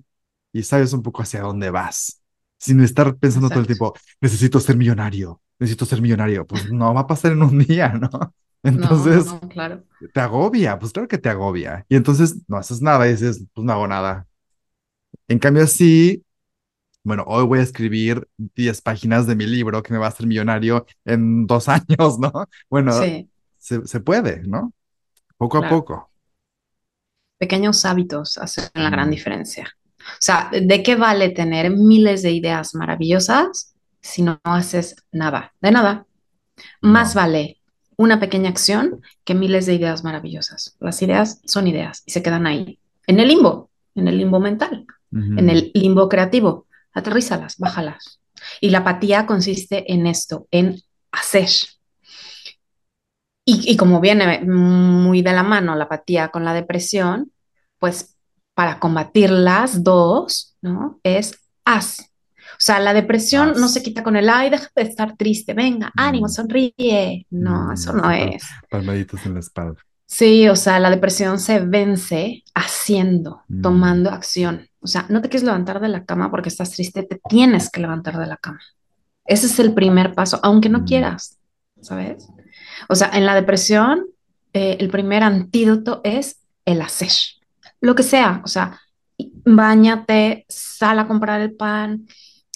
y 0.52 0.62
sabes 0.62 0.92
un 0.92 1.02
poco 1.02 1.20
hacia 1.20 1.40
dónde 1.40 1.68
vas, 1.68 2.22
sin 2.58 2.80
estar 2.80 3.16
pensando 3.16 3.48
todo 3.48 3.58
el 3.58 3.66
tiempo, 3.66 3.92
necesito 4.20 4.60
ser 4.60 4.76
millonario, 4.76 5.42
necesito 5.58 5.84
ser 5.84 6.00
millonario. 6.00 6.46
Pues 6.46 6.70
no 6.70 6.94
va 6.94 7.00
a 7.00 7.06
pasar 7.08 7.32
en 7.32 7.42
un 7.42 7.58
día, 7.66 7.88
¿no? 7.88 8.08
Entonces, 8.62 9.24
claro. 9.48 9.82
te 10.14 10.20
agobia, 10.20 10.78
pues 10.78 10.92
claro 10.92 11.08
que 11.08 11.18
te 11.18 11.28
agobia. 11.28 11.84
Y 11.88 11.96
entonces 11.96 12.36
no 12.46 12.56
haces 12.56 12.80
nada 12.80 13.08
y 13.08 13.14
dices, 13.14 13.44
pues 13.52 13.64
no 13.64 13.72
hago 13.72 13.88
nada. 13.88 14.28
En 15.26 15.40
cambio, 15.40 15.64
así, 15.64 16.24
bueno, 17.02 17.24
hoy 17.26 17.46
voy 17.46 17.58
a 17.58 17.62
escribir 17.62 18.28
10 18.36 18.80
páginas 18.80 19.26
de 19.26 19.34
mi 19.34 19.46
libro 19.46 19.82
que 19.82 19.92
me 19.92 19.98
va 19.98 20.06
a 20.06 20.10
hacer 20.10 20.24
millonario 20.24 20.86
en 21.04 21.48
dos 21.48 21.68
años, 21.68 22.20
¿no? 22.20 22.30
Bueno, 22.68 22.92
se, 23.58 24.00
puede, 24.04 24.44
¿no? 24.46 24.72
Poco 25.36 25.58
a 25.58 25.68
poco 25.68 26.09
pequeños 27.40 27.86
hábitos 27.86 28.36
hacen 28.36 28.66
la 28.74 28.90
gran 28.90 29.10
diferencia. 29.10 29.74
O 29.98 30.20
sea, 30.20 30.50
¿de 30.52 30.82
qué 30.82 30.94
vale 30.94 31.30
tener 31.30 31.70
miles 31.70 32.22
de 32.22 32.32
ideas 32.32 32.74
maravillosas 32.74 33.74
si 34.02 34.22
no 34.22 34.40
haces 34.44 34.96
nada? 35.10 35.54
De 35.60 35.72
nada. 35.72 36.06
Más 36.82 37.14
vale 37.14 37.58
una 37.96 38.20
pequeña 38.20 38.50
acción 38.50 39.00
que 39.24 39.34
miles 39.34 39.64
de 39.66 39.74
ideas 39.74 40.04
maravillosas. 40.04 40.76
Las 40.80 41.00
ideas 41.00 41.40
son 41.46 41.66
ideas 41.66 42.02
y 42.04 42.12
se 42.12 42.22
quedan 42.22 42.46
ahí, 42.46 42.78
en 43.06 43.20
el 43.20 43.28
limbo, 43.28 43.70
en 43.94 44.08
el 44.08 44.18
limbo 44.18 44.38
mental, 44.38 44.86
en 45.12 45.48
el 45.48 45.70
limbo 45.74 46.08
creativo. 46.08 46.66
Aterrízalas, 46.92 47.56
bájalas. 47.58 48.20
Y 48.60 48.70
la 48.70 48.78
apatía 48.78 49.26
consiste 49.26 49.92
en 49.92 50.06
esto, 50.06 50.46
en 50.50 50.80
hacer. 51.10 51.48
Y, 53.52 53.76
como 53.76 54.00
viene 54.00 54.40
muy 54.42 55.22
de 55.22 55.32
la 55.32 55.42
mano 55.42 55.74
la 55.74 55.84
apatía 55.84 56.28
con 56.28 56.44
la 56.44 56.54
depresión, 56.54 57.32
pues 57.78 58.16
para 58.54 58.78
combatir 58.78 59.30
las 59.30 59.82
dos, 59.82 60.56
¿no? 60.60 61.00
Es 61.02 61.38
haz. 61.64 62.10
O 62.52 62.62
sea, 62.62 62.78
la 62.78 62.92
depresión 62.92 63.54
no 63.56 63.68
se 63.68 63.82
quita 63.82 64.02
con 64.02 64.16
el, 64.16 64.28
ay, 64.28 64.50
deja 64.50 64.68
de 64.76 64.82
estar 64.82 65.16
triste, 65.16 65.54
venga, 65.54 65.90
ánimo, 65.96 66.28
sonríe. 66.28 67.26
No, 67.30 67.72
eso 67.72 67.92
no 67.92 68.10
es. 68.10 68.44
Palmaditos 68.68 69.24
en 69.24 69.34
la 69.34 69.40
espalda. 69.40 69.80
Sí, 70.06 70.48
o 70.48 70.56
sea, 70.56 70.80
la 70.80 70.90
depresión 70.90 71.38
se 71.38 71.60
vence 71.60 72.42
haciendo, 72.54 73.44
Mm, 73.48 73.62
tomando 73.62 74.10
acción. 74.10 74.68
O 74.80 74.86
sea, 74.86 75.06
no 75.08 75.20
te 75.20 75.28
quieres 75.28 75.44
levantar 75.44 75.80
de 75.80 75.88
la 75.88 76.04
cama 76.04 76.30
porque 76.30 76.48
estás 76.48 76.70
triste, 76.70 77.02
te 77.02 77.20
tienes 77.28 77.70
que 77.70 77.80
levantar 77.80 78.18
de 78.18 78.26
la 78.26 78.36
cama. 78.36 78.60
Ese 79.24 79.46
es 79.46 79.58
el 79.58 79.74
primer 79.74 80.14
paso, 80.14 80.40
aunque 80.42 80.68
no 80.68 80.80
mm. 80.80 80.84
quieras, 80.84 81.38
¿sabes? 81.80 82.28
O 82.88 82.94
sea, 82.94 83.10
en 83.12 83.26
la 83.26 83.34
depresión, 83.34 84.06
eh, 84.52 84.76
el 84.80 84.90
primer 84.90 85.22
antídoto 85.22 86.00
es 86.04 86.40
el 86.64 86.82
hacer. 86.82 87.12
Lo 87.80 87.94
que 87.94 88.02
sea, 88.02 88.42
o 88.44 88.48
sea, 88.48 88.80
báñate, 89.44 90.46
sal 90.48 90.98
a 90.98 91.08
comprar 91.08 91.40
el 91.40 91.54
pan, 91.54 92.06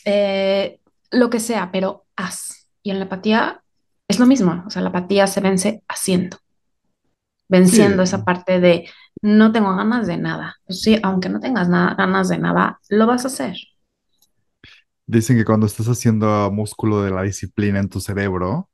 eh, 0.04 0.80
lo 1.10 1.30
que 1.30 1.40
sea, 1.40 1.70
pero 1.72 2.06
haz. 2.16 2.68
Y 2.82 2.90
en 2.90 2.98
la 2.98 3.06
apatía 3.06 3.62
es 4.08 4.18
lo 4.18 4.26
mismo, 4.26 4.64
o 4.66 4.70
sea, 4.70 4.82
la 4.82 4.90
apatía 4.90 5.26
se 5.26 5.40
vence 5.40 5.82
haciendo 5.88 6.38
Sí, 7.62 7.78
venciendo 7.78 8.02
esa 8.02 8.24
parte 8.24 8.60
de 8.60 8.88
no 9.22 9.52
tengo 9.52 9.74
ganas 9.76 10.06
de 10.06 10.16
nada. 10.18 10.56
Pues 10.66 10.82
sí, 10.82 10.98
aunque 11.02 11.28
no 11.28 11.40
tengas 11.40 11.68
nada, 11.68 11.94
ganas 11.94 12.28
de 12.28 12.38
nada, 12.38 12.80
lo 12.88 13.06
vas 13.06 13.24
a 13.24 13.28
hacer. 13.28 13.56
dicen 15.06 15.36
que 15.36 15.44
cuando 15.44 15.66
estás 15.66 15.86
haciendo 15.88 16.50
músculo 16.52 17.02
de 17.02 17.10
la 17.10 17.22
disciplina 17.22 17.78
en 17.80 17.88
tu 17.88 18.00
cerebro, 18.00 18.68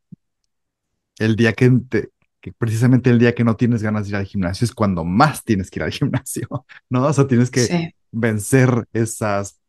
el 1.21 1.37
día 1.37 1.55
que, 1.55 1.71
te- 1.91 2.11
que 2.43 2.53
precisamente 2.55 3.11
el 3.11 3.21
día 3.21 3.35
que 3.37 3.45
no 3.45 3.57
tienes 3.57 3.83
ganas 3.85 4.05
de 4.05 4.11
ir 4.11 4.17
al 4.17 4.27
gimnasio 4.27 4.67
es 4.67 4.75
cuando 4.75 5.05
más 5.05 5.45
tienes 5.45 5.71
que 5.71 5.81
ir 5.81 5.85
al 5.85 5.93
gimnasio, 5.93 6.49
¿no? 6.91 7.07
O 7.07 7.15
sea, 7.15 7.29
tienes 7.29 7.51
que 7.53 7.73
Sí. 7.73 7.95
vencer 8.13 8.87
esas 8.95 9.61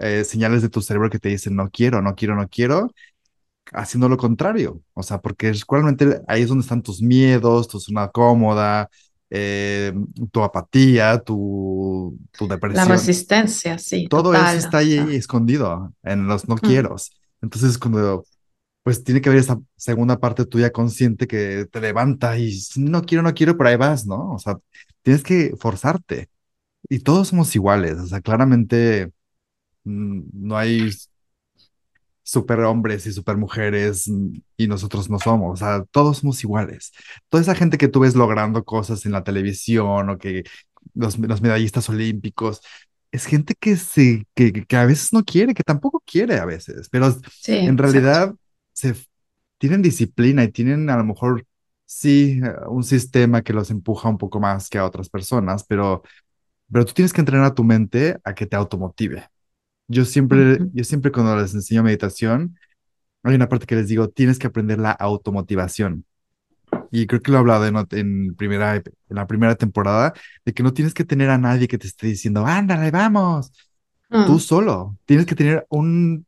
eh, 0.00 0.24
señales 0.24 0.62
de 0.62 0.68
tu 0.70 0.82
cerebro 0.82 1.10
que 1.10 1.18
te 1.20 1.28
dicen 1.30 1.56
no 1.56 1.70
quiero, 1.70 2.02
no 2.02 2.14
quiero, 2.16 2.36
no 2.36 2.48
quiero, 2.48 2.90
haciendo 3.72 4.08
lo 4.08 4.16
contrario. 4.16 4.82
O 4.94 5.02
sea, 5.02 5.20
porque 5.20 5.52
realmente 5.68 6.22
ahí 6.28 6.42
es 6.42 6.48
donde 6.48 6.62
están 6.62 6.82
tus 6.82 7.02
miedos, 7.02 7.68
tu 7.68 7.80
zona 7.80 8.08
cómoda, 8.10 8.88
eh, 9.30 9.92
tu 10.32 10.42
apatía, 10.42 11.18
tu, 11.20 12.18
tu 12.36 12.48
La 12.70 12.84
depresión. 12.84 12.86
resistencia, 12.86 13.78
sí, 13.78 14.08
Todo 14.08 14.34
eso 14.34 14.58
total. 14.58 14.58
está 14.58 14.78
O 14.78 14.78
ahí 14.78 14.94
sea, 14.94 15.14
escondido 15.14 15.94
en 16.02 16.26
los 16.26 16.48
no 16.48 16.56
mm, 16.62 16.84
quiero. 16.86 16.96
Entonces, 17.42 17.78
cuando 17.78 18.24
pues 18.82 19.04
tiene 19.04 19.20
que 19.20 19.28
haber 19.28 19.40
esa 19.40 19.60
segunda 19.76 20.18
parte 20.18 20.46
tuya 20.46 20.70
consciente 20.72 21.26
que 21.26 21.66
te 21.70 21.80
levanta 21.80 22.38
y 22.38 22.58
no 22.76 23.02
quiero, 23.02 23.22
no 23.22 23.34
quiero, 23.34 23.56
pero 23.56 23.70
ahí 23.70 23.76
vas, 23.76 24.06
¿no? 24.06 24.32
O 24.32 24.38
sea, 24.38 24.58
tienes 25.02 25.22
que 25.22 25.54
forzarte. 25.58 26.30
Y 26.88 27.00
todos 27.00 27.28
somos 27.28 27.54
iguales, 27.56 27.98
o 27.98 28.06
sea, 28.06 28.20
claramente 28.20 29.12
mm, 29.84 30.22
no 30.32 30.56
hay 30.58 30.90
superhombres 32.22 33.06
y 33.06 33.12
supermujeres 33.12 34.08
mm, 34.08 34.38
y 34.56 34.68
nosotros 34.68 35.10
no 35.10 35.18
somos, 35.18 35.54
o 35.54 35.64
sea, 35.64 35.84
todos 35.90 36.18
somos 36.18 36.42
iguales. 36.44 36.92
Toda 37.28 37.42
esa 37.42 37.54
gente 37.54 37.78
que 37.78 37.88
tú 37.88 38.00
ves 38.00 38.14
logrando 38.14 38.64
cosas 38.64 39.04
en 39.06 39.12
la 39.12 39.24
televisión 39.24 40.10
o 40.10 40.18
que 40.18 40.44
los, 40.94 41.18
los 41.18 41.42
medallistas 41.42 41.88
olímpicos, 41.88 42.60
es 43.12 43.26
gente 43.26 43.54
que, 43.58 43.76
se, 43.76 44.26
que, 44.34 44.52
que 44.52 44.76
a 44.76 44.86
veces 44.86 45.12
no 45.12 45.24
quiere, 45.24 45.54
que 45.54 45.64
tampoco 45.64 46.02
quiere 46.06 46.38
a 46.38 46.44
veces, 46.44 46.88
pero 46.90 47.12
sí, 47.12 47.56
en 47.56 47.78
exacto. 47.78 48.38
Se 48.80 48.94
tienen 49.58 49.82
disciplina 49.82 50.44
y 50.44 50.50
tienen 50.52 50.90
a 50.90 50.96
lo 50.96 51.04
mejor 51.04 51.46
sí 51.84 52.40
eh, 52.42 52.52
un 52.68 52.84
sistema 52.84 53.42
que 53.42 53.52
los 53.52 53.70
empuja 53.70 54.08
un 54.08 54.18
poco 54.18 54.40
más 54.40 54.68
que 54.70 54.78
a 54.78 54.84
otras 54.86 55.08
personas, 55.10 55.64
pero, 55.64 56.02
pero 56.72 56.84
tú 56.84 56.92
tienes 56.94 57.12
que 57.12 57.20
entrenar 57.20 57.46
a 57.46 57.54
tu 57.54 57.64
mente 57.64 58.18
a 58.24 58.34
que 58.34 58.46
te 58.46 58.56
automotive. 58.56 59.28
Yo 59.88 60.04
siempre, 60.04 60.60
Ujú, 60.60 60.70
yo 60.72 60.84
siempre 60.84 61.12
cuando 61.12 61.36
les 61.36 61.54
enseño 61.54 61.82
meditación, 61.82 62.58
hay 63.22 63.34
una 63.36 63.48
parte 63.48 63.66
que 63.66 63.76
les 63.76 63.88
digo, 63.88 64.08
tienes 64.10 64.38
que 64.38 64.46
aprender 64.48 64.78
la 64.78 64.92
automotivación. 64.92 66.04
Y 66.90 67.06
creo 67.06 67.22
que 67.22 67.30
lo 67.30 67.38
he 67.38 67.40
hablado 67.40 67.66
en, 67.66 67.76
en 67.92 68.34
primera, 68.34 68.76
en 68.76 68.84
la 69.08 69.26
primera 69.26 69.54
temporada, 69.56 70.12
de 70.44 70.52
que 70.54 70.62
no 70.62 70.72
tienes 70.72 70.94
que 70.94 71.04
tener 71.04 71.30
a 71.30 71.38
nadie 71.38 71.68
que 71.68 71.78
te 71.78 71.86
esté 71.86 72.08
diciendo, 72.08 72.46
ándale, 72.46 72.90
vamos, 72.90 73.52
tú 74.24 74.34
mm. 74.34 74.40
solo. 74.40 74.98
Tienes 75.06 75.26
que 75.26 75.34
tener 75.36 75.66
un, 75.70 76.26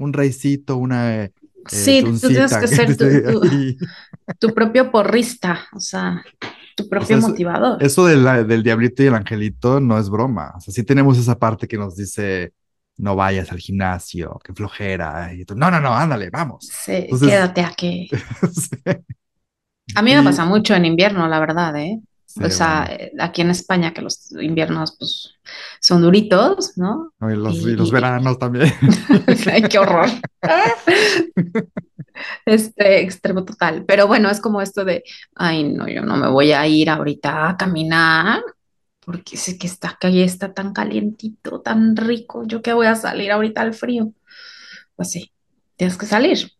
un 0.00 0.12
reycito, 0.12 0.76
una 0.76 1.24
eh, 1.24 1.32
Sí, 1.66 2.02
tú 2.20 2.32
tienes 2.32 2.56
que 2.56 2.66
que 2.66 2.66
ser 2.66 2.96
tu, 2.96 3.44
tu, 4.38 4.54
propio 4.54 4.90
porrista, 4.90 5.66
o 5.74 5.80
sea, 5.80 6.24
tu 6.76 6.88
O 6.96 7.04
sea, 7.04 7.06
propio 7.06 7.18
eso, 7.18 7.26
motivador. 7.28 7.78
eso 7.78 8.04
de 8.06 8.16
la- 8.16 8.44
del 8.44 8.62
diablito 8.62 9.02
y 9.02 9.06
el 9.06 9.14
angelito 9.14 9.80
no 9.80 9.98
es 9.98 10.10
broma. 10.10 10.52
O 10.56 10.60
sea, 10.60 10.72
sí 10.74 10.84
tenemos 10.84 11.18
esa 11.18 11.38
parte 11.38 11.66
que 11.68 11.78
nos 11.78 11.96
dice, 11.96 12.52
no 12.98 13.16
vayas 13.16 13.50
al 13.52 13.58
gimnasio, 13.58 14.38
qué 14.44 14.52
flojera. 14.54 15.32
Y 15.34 15.44
tú, 15.44 15.54
no, 15.56 15.70
no, 15.70 15.80
no, 15.80 15.94
ándale, 15.94 16.30
vamos. 16.30 16.74
Sí, 16.84 16.98
Entonces, 17.10 17.28
quédate 17.28 17.62
aquí. 17.62 18.08
sí. 18.52 18.76
A 19.94 20.02
mí 20.02 20.12
me 20.14 20.22
Y 20.22 20.24
pasa 20.24 20.44
mucho 20.44 20.74
en 20.74 20.84
invierno, 20.84 21.28
la 21.28 21.38
verdad, 21.40 21.76
¿eh? 21.76 22.00
Sí, 22.34 22.44
O 22.44 22.50
sea, 22.50 22.86
bueno, 22.86 23.04
eh, 23.04 23.12
aquí 23.18 23.42
en 23.42 23.50
España, 23.50 23.92
que 23.92 24.02
los 24.02 24.32
inviernos 24.32 24.96
pues, 24.98 25.34
son 25.80 26.02
duritos, 26.02 26.76
¿no? 26.76 27.12
y 27.20 27.34
los, 27.34 27.56
y 27.56 27.72
los 27.72 27.88
Y, 27.88 27.92
veranos 27.92 28.38
también. 28.38 28.72
Ay, 29.52 29.62
qué 29.62 29.78
horror. 29.78 30.08
Este 32.44 33.00
extremo 33.00 33.46
total. 33.46 33.86
Pero 33.86 34.06
bueno, 34.06 34.28
es 34.28 34.42
como 34.42 34.60
esto 34.60 34.84
de, 34.84 35.02
ay, 35.36 35.64
no, 35.64 35.88
yo 35.88 36.02
no 36.02 36.18
me 36.18 36.28
voy 36.28 36.52
a 36.52 36.66
ir 36.66 36.90
ahorita 36.90 37.48
a 37.48 37.56
caminar 37.56 38.42
porque 39.00 39.36
sé 39.36 39.58
que 39.58 39.66
está 39.66 39.96
aquí 40.00 40.22
está 40.22 40.52
tan 40.52 40.72
calientito, 40.72 41.60
tan 41.62 41.96
rico. 41.96 42.44
¿Yo 42.46 42.62
qué 42.62 42.72
voy 42.72 42.86
a 42.86 42.94
salir 42.94 43.32
ahorita 43.32 43.62
al 43.62 43.74
frío? 43.74 44.12
Pues 44.94 45.10
sí, 45.10 45.32
tienes 45.76 45.96
que 45.96 46.06
salir. 46.06 46.52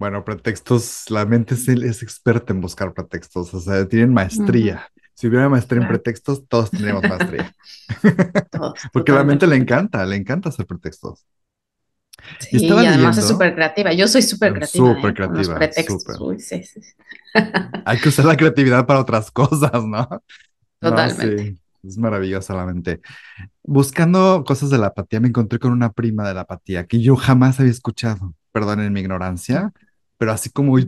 Bueno, 0.00 0.24
pretextos, 0.24 1.10
la 1.10 1.26
mente 1.26 1.52
es, 1.52 1.68
es 1.68 2.02
experta 2.02 2.54
en 2.54 2.62
buscar 2.62 2.94
pretextos, 2.94 3.52
o 3.52 3.60
sea, 3.60 3.86
tienen 3.86 4.14
maestría. 4.14 4.88
Si 5.12 5.26
hubiera 5.26 5.46
maestría 5.50 5.82
en 5.82 5.88
pretextos, 5.88 6.48
todos 6.48 6.70
tendríamos 6.70 7.02
maestría. 7.08 7.54
Todos, 8.50 8.80
Porque 8.94 9.12
la 9.12 9.24
mente 9.24 9.46
le 9.46 9.56
encanta, 9.56 10.06
le 10.06 10.16
encanta 10.16 10.48
hacer 10.48 10.64
pretextos. 10.64 11.26
Sí, 12.38 12.66
y 12.66 12.70
además 12.70 13.18
es 13.18 13.28
súper 13.28 13.54
creativa. 13.54 13.92
Yo 13.92 14.08
soy 14.08 14.22
súper 14.22 14.54
creativa, 14.54 14.94
súper 14.94 15.10
¿eh? 15.10 15.14
Creativa, 15.14 15.54
pretextos. 15.56 16.02
súper. 16.02 16.16
Uy, 16.18 16.40
sí, 16.40 16.64
sí, 16.64 16.80
sí. 16.80 16.94
Hay 17.84 17.98
que 17.98 18.08
usar 18.08 18.24
la 18.24 18.38
creatividad 18.38 18.86
para 18.86 19.00
otras 19.00 19.30
cosas, 19.30 19.84
¿no? 19.84 20.08
Totalmente. 20.78 21.60
es 21.82 21.98
maravillosa 21.98 22.54
la 22.54 22.64
mente. 22.64 23.02
Buscando 23.62 24.44
cosas 24.46 24.70
de 24.70 24.78
la 24.78 24.86
apatía, 24.86 25.20
me 25.20 25.28
encontré 25.28 25.58
con 25.58 25.72
una 25.72 25.92
prima 25.92 26.26
de 26.26 26.32
la 26.32 26.40
apatía 26.40 26.86
que 26.86 27.02
yo 27.02 27.16
jamás 27.16 27.60
había 27.60 27.72
escuchado, 27.72 28.34
perdonen 28.50 28.94
mi 28.94 29.00
ignorancia, 29.00 29.74
pero 30.20 30.32
así 30.34 30.50
como 30.52 30.78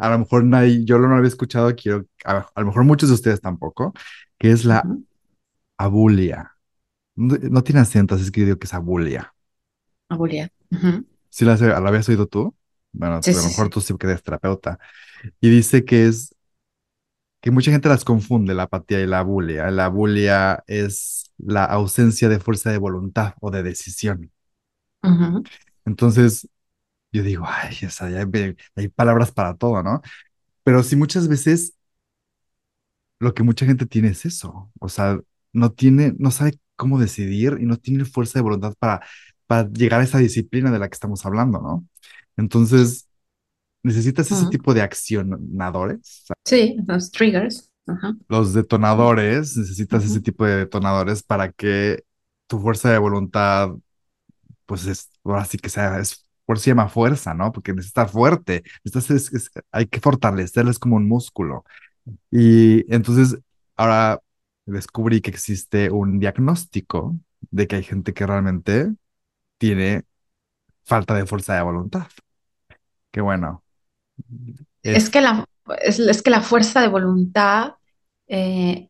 a 0.00 0.10
lo 0.10 0.20
mejor 0.20 0.44
nadie, 0.46 0.86
yo 0.86 0.98
lo 1.00 1.08
no 1.08 1.16
había 1.16 1.28
escuchado, 1.28 1.76
quiero, 1.76 2.06
a, 2.26 2.48
a 2.54 2.62
lo 2.62 2.68
mejor 2.68 2.84
muchos 2.86 3.10
de 3.10 3.16
ustedes 3.16 3.42
tampoco, 3.42 3.94
que 4.38 4.52
es 4.52 4.64
la 4.66 4.90
abulia. 5.78 6.52
No, 7.16 7.36
no 7.50 7.64
tiene 7.64 7.80
acento, 7.82 8.14
así 8.16 8.24
es 8.24 8.30
que 8.32 8.40
yo 8.42 8.46
digo 8.48 8.58
que 8.60 8.66
es 8.66 8.74
abulia. 8.74 9.34
Abulia. 10.08 10.50
Ujú. 10.72 11.06
¿Sí 11.30 11.44
la, 11.44 11.56
la 11.56 11.76
habías 11.88 12.08
oído 12.08 12.26
tú? 12.26 12.54
Bueno, 12.92 13.20
Sí, 13.20 13.34
a 13.34 13.36
lo 13.36 13.42
sí, 13.42 13.50
mejor 13.50 13.68
sí. 13.68 13.70
tú 13.70 13.80
sí 13.80 13.94
que 13.98 14.06
eres 14.06 14.22
terapeuta. 14.22 14.78
Y 15.40 15.50
dice 15.50 15.84
que 15.84 16.06
es 16.06 16.34
que 17.40 17.50
mucha 17.50 17.70
gente 17.70 17.88
las 17.88 18.04
confunde, 18.04 18.54
la 18.54 18.64
apatía 18.64 19.00
y 19.00 19.06
la 19.06 19.20
abulia. 19.20 19.70
La 19.70 19.86
abulia 19.86 20.64
es 20.66 21.32
la 21.38 21.64
ausencia 21.64 22.28
de 22.28 22.40
fuerza 22.40 22.70
de 22.70 22.78
voluntad 22.78 23.34
o 23.40 23.50
de 23.50 23.62
decisión. 23.62 24.32
Entonces, 25.84 26.48
yo 27.12 27.22
digo, 27.22 27.44
ay, 27.48 27.76
esa, 27.82 28.10
ya 28.10 28.20
hay, 28.20 28.56
hay 28.76 28.88
palabras 28.88 29.32
para 29.32 29.56
todo, 29.56 29.82
¿no? 29.82 30.02
Pero 30.64 30.82
sí 30.82 30.96
muchas 30.96 31.28
veces 31.28 31.74
lo 33.18 33.34
que 33.34 33.42
mucha 33.42 33.66
gente 33.66 33.86
tiene 33.86 34.08
es 34.08 34.24
eso, 34.26 34.70
o 34.78 34.88
sea, 34.88 35.18
no 35.52 35.72
tiene, 35.72 36.14
no 36.18 36.30
sabe 36.30 36.58
cómo 36.76 36.98
decidir 36.98 37.56
y 37.60 37.64
no 37.66 37.76
tiene 37.78 38.04
fuerza 38.04 38.38
de 38.38 38.42
voluntad 38.42 38.74
para, 38.78 39.00
para 39.46 39.68
llegar 39.70 40.00
a 40.00 40.04
esa 40.04 40.18
disciplina 40.18 40.70
de 40.70 40.78
la 40.78 40.88
que 40.88 40.94
estamos 40.94 41.24
hablando, 41.26 41.60
¿no? 41.60 41.86
Entonces, 42.36 43.08
necesitas 43.82 44.30
ese 44.32 44.46
ujú. 44.46 44.50
tipo 44.50 44.74
de 44.74 44.82
accionadores, 44.82 46.22
o 46.24 46.26
sea, 46.28 46.36
Sí, 46.46 46.76
los 46.86 47.10
triggers. 47.10 47.70
Los 48.28 48.54
detonadores, 48.54 49.56
necesitas 49.56 50.04
ese 50.04 50.20
tipo 50.20 50.44
de 50.44 50.56
detonadores 50.56 51.22
para 51.22 51.52
que 51.52 52.02
tu 52.48 52.58
fuerza 52.60 52.90
de 52.90 52.98
voluntad, 52.98 53.70
pues 54.66 54.86
es, 54.86 55.10
ahora 55.24 55.44
sí 55.46 55.58
que 55.58 55.70
sea, 55.70 56.00
es, 56.00 56.25
por 56.46 56.58
se 56.60 56.70
llama 56.70 56.88
fuerza, 56.88 57.34
¿no? 57.34 57.52
Porque 57.52 57.74
necesitas 57.74 58.12
fuerte, 58.12 58.64
necesitas, 58.84 59.10
es- 59.12 59.34
es- 59.34 59.50
hay 59.72 59.86
que 59.88 60.00
fortalecerla, 60.00 60.70
es 60.72 60.78
como 60.80 60.96
un 60.96 61.08
músculo. 61.08 61.64
Y 62.30 62.92
entonces 62.94 63.38
ahora 63.76 64.20
descubrí 64.66 65.20
que 65.20 65.30
existe 65.30 65.90
un 65.90 66.18
diagnóstico 66.20 67.16
de 67.50 67.66
que 67.66 67.76
hay 67.76 67.82
gente 67.84 68.14
que 68.14 68.26
realmente 68.26 68.92
tiene 69.58 70.04
falta 70.84 71.14
de 71.14 71.26
fuerza 71.26 71.54
de 71.56 71.62
voluntad. 71.62 72.08
Que 73.10 73.20
bueno, 73.20 73.62
Es 74.92 75.08
es... 75.08 75.10
que 75.10 75.20
la, 75.20 75.44
es, 75.82 75.98
es 75.98 76.22
que 76.22 76.30
la 76.30 76.40
fuerza 76.42 76.80
de 76.80 76.88
voluntad, 76.88 77.74
eh, 78.28 78.88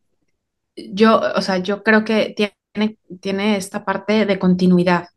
yo, 0.75 1.21
o 1.35 1.41
sea, 1.41 1.57
yo 1.59 1.83
creo 1.83 2.05
que 2.05 2.35
tiene, 2.35 2.99
tiene 3.21 3.57
esta 3.57 3.85
parte 3.85 4.25
de 4.27 4.39
continuidad. 4.39 5.09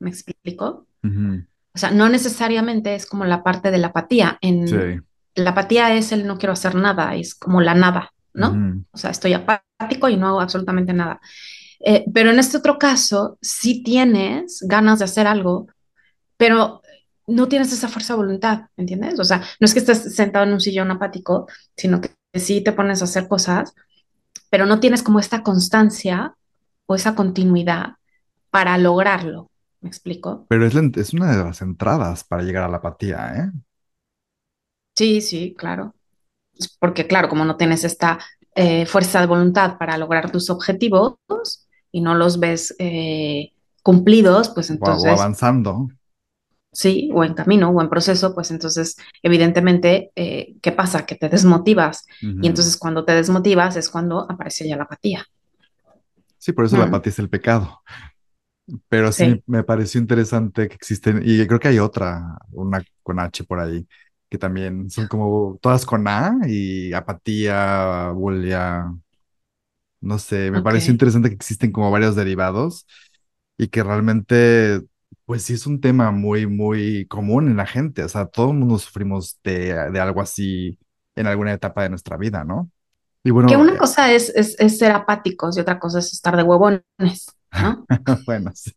¿Me 0.00 0.10
explico? 0.10 0.86
ujú, 1.04 1.46
O 1.76 1.78
sea, 1.78 1.90
no 1.90 2.08
necesariamente 2.08 2.94
es 2.94 3.04
como 3.04 3.26
la 3.26 3.42
parte 3.42 3.70
de 3.70 3.76
la 3.76 3.88
apatía. 3.88 4.38
En, 4.40 4.66
sí, 4.66 5.00
la 5.34 5.50
apatía 5.50 5.94
es 5.94 6.10
el 6.10 6.26
no 6.26 6.38
quiero 6.38 6.54
hacer 6.54 6.74
nada, 6.74 7.14
es 7.14 7.34
como 7.34 7.60
la 7.60 7.74
nada, 7.74 8.12
¿no? 8.32 8.82
O 8.90 8.96
sea, 8.96 9.10
estoy 9.10 9.34
apático 9.34 10.08
y 10.08 10.16
no 10.16 10.28
hago 10.28 10.40
absolutamente 10.40 10.94
nada. 10.94 11.20
Eh, 11.80 12.06
pero 12.14 12.30
en 12.30 12.38
este 12.38 12.56
otro 12.56 12.78
caso, 12.78 13.36
sí 13.42 13.82
tienes 13.82 14.64
ganas 14.66 14.98
de 14.98 15.04
hacer 15.04 15.26
algo, 15.26 15.68
pero 16.38 16.80
no 17.26 17.48
tienes 17.48 17.70
esa 17.74 17.88
fuerza 17.88 18.14
de 18.14 18.18
voluntad, 18.18 18.62
¿entiendes? 18.78 19.20
O 19.20 19.24
sea, 19.24 19.42
no 19.60 19.66
es 19.66 19.74
que 19.74 19.80
estés 19.80 20.14
sentado 20.14 20.46
en 20.46 20.54
un 20.54 20.60
sillón 20.60 20.90
apático, 20.90 21.46
sino 21.76 22.00
que 22.00 22.12
sí 22.32 22.62
te 22.62 22.72
pones 22.72 23.02
a 23.02 23.04
hacer 23.04 23.28
cosas, 23.28 23.74
pero 24.48 24.64
no 24.64 24.80
tienes 24.80 25.02
como 25.02 25.20
esta 25.20 25.42
constancia 25.42 26.34
o 26.86 26.94
esa 26.94 27.14
continuidad 27.14 27.96
para 28.50 28.78
lograrlo. 28.78 29.50
¿Me 29.80 29.88
explico? 29.88 30.48
Pero 30.48 30.66
es, 30.66 30.74
la- 30.74 30.90
es 30.96 31.12
una 31.14 31.30
de 31.36 31.44
las 31.44 31.62
entradas 31.62 32.24
para 32.24 32.42
llegar 32.42 32.64
a 32.64 32.68
la 32.68 32.78
apatía, 32.78 33.32
¿eh? 33.36 33.52
Sí, 34.94 35.20
sí, 35.20 35.54
claro. 35.56 35.94
Porque 36.80 37.06
claro, 37.06 37.28
como 37.28 37.44
no 37.44 37.56
tienes 37.56 37.84
esta 37.84 38.18
eh, 38.54 38.86
fuerza 38.86 39.20
de 39.20 39.26
voluntad 39.28 39.78
para 39.78 39.98
lograr 39.98 40.30
tus 40.32 40.50
objetivos 40.50 41.16
y 41.92 42.00
no 42.02 42.14
los 42.14 42.40
ves 42.40 42.74
eh, 42.78 43.52
cumplidos, 43.82 44.50
pues 44.50 44.70
O, 44.86 44.88
o 45.04 45.08
entonces 45.10 45.16
avanzando. 45.16 45.72
sí, 46.72 47.10
o 47.14 47.24
en 47.24 47.34
camino 47.34 47.70
o 47.70 47.80
en 47.82 47.88
proceso, 47.88 48.34
pues 48.34 48.50
entonces 48.50 48.96
evidentemente, 49.22 50.12
eh, 50.16 50.56
¿qué 50.62 50.72
pasa? 50.72 51.06
Que 51.06 51.14
te 51.16 51.28
desmotivas. 51.28 52.06
Y 52.40 52.46
Ujú. 52.46 52.48
entonces 52.48 52.76
cuando 52.76 53.04
te 53.04 53.12
desmotivas 53.14 53.76
es 53.76 53.90
cuando 53.90 54.20
aparece 54.30 54.68
ya 54.68 54.76
la 54.76 54.84
apatía. 54.84 55.24
Sí, 56.38 56.52
por 56.52 56.64
eso 56.64 56.76
la 56.76 56.84
Mm, 56.84 56.86
apatía 56.86 57.10
es 57.10 57.18
el 57.18 57.28
pecado. 57.30 57.82
Pero 58.88 59.12
sí 59.12 59.26
me, 59.26 59.36
sí, 59.36 59.44
me 59.46 59.62
pareció 59.64 60.00
interesante 60.00 60.68
que 60.68 60.74
existen, 60.74 61.22
y 61.24 61.46
creo 61.46 61.60
que 61.60 61.68
hay 61.68 61.78
otra, 61.78 62.38
una 62.52 62.82
con 63.02 63.20
H 63.20 63.44
por 63.44 63.60
ahí, 63.60 63.86
que 64.28 64.38
también 64.38 64.90
son 64.90 65.06
como 65.08 65.58
todas 65.62 65.86
con 65.86 66.06
A 66.08 66.36
y 66.48 66.92
apatía, 66.92 68.10
bulia, 68.10 68.86
no 70.00 70.18
sé, 70.18 70.50
me 70.50 70.62
pareció 70.62 70.92
ok. 70.92 70.92
interesante 70.92 71.28
que 71.30 71.34
existen 71.34 71.72
como 71.72 71.90
varios 71.90 72.16
derivados 72.16 72.86
y 73.58 73.68
que 73.68 73.82
realmente, 73.82 74.82
pues 75.24 75.42
sí 75.44 75.54
es 75.54 75.66
un 75.66 75.80
tema 75.80 76.10
muy, 76.10 76.46
muy 76.46 77.06
común 77.08 77.48
en 77.48 77.56
la 77.56 77.66
gente, 77.66 78.04
o 78.04 78.08
sea, 78.08 78.26
todo 78.26 78.50
el 78.52 78.58
mundo 78.58 78.78
sufrimos 78.78 79.40
de, 79.44 79.90
de 79.92 80.00
algo 80.00 80.20
así 80.20 80.78
en 81.16 81.26
alguna 81.26 81.52
etapa 81.54 81.82
de 81.84 81.90
nuestra 81.90 82.16
vida, 82.16 82.44
¿no? 82.44 82.70
Y 83.24 83.30
Que 83.44 83.56
bueno, 83.56 83.56
una 83.56 83.76
eh, 83.76 83.78
cosa 83.78 84.12
es, 84.12 84.30
es, 84.34 84.58
es 84.58 84.78
ser 84.78 84.90
apáticos 84.92 85.56
y 85.56 85.60
otra 85.60 85.78
cosa 85.78 86.00
es 86.00 86.12
estar 86.12 86.36
de 86.36 86.42
huevones, 86.42 86.82
¿no? 87.60 87.86
bueno, 88.26 88.52
sí, 88.54 88.72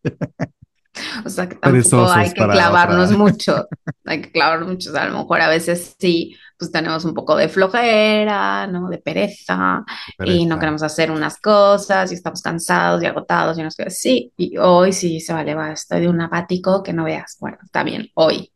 O 1.25 1.29
sea 1.29 1.47
que 1.47 1.55
tampoco 1.55 2.11
hay 2.11 2.33
que 2.33 2.47
clavarnos 2.47 3.11
mucho, 3.11 3.67
hay 4.05 4.21
que 4.21 4.31
clavarnos 4.31 4.69
mucho. 4.69 4.89
O 4.89 4.93
sea, 4.93 5.03
a 5.03 5.09
lo 5.09 5.19
mejor 5.19 5.41
a 5.41 5.49
veces 5.49 5.95
sí, 5.99 6.35
pues 6.57 6.71
tenemos 6.71 7.05
un 7.05 7.13
poco 7.13 7.35
de 7.35 7.49
flojera, 7.49 8.67
¿no? 8.67 8.89
De 8.89 8.97
pereza 8.97 9.83
y 10.25 10.45
no 10.45 10.55
pereza. 10.55 10.59
queremos 10.59 10.83
hacer 10.83 11.11
unas 11.11 11.39
cosas 11.39 12.11
y 12.11 12.15
estamos 12.15 12.41
cansados 12.41 13.01
y 13.03 13.05
agotados 13.05 13.57
y 13.57 13.63
nos 13.63 13.75
queda 13.75 13.89
sí, 13.89 14.33
y 14.37 14.57
hoy 14.57 14.93
sí 14.93 15.19
se 15.19 15.33
vale, 15.33 15.55
va, 15.55 15.71
estoy 15.71 16.01
de 16.01 16.09
un 16.09 16.21
apático 16.21 16.83
que 16.83 16.93
no 16.93 17.05
veas. 17.05 17.37
Bueno, 17.39 17.57
está 17.63 17.83
bien, 17.83 18.09
hoy 18.15 18.51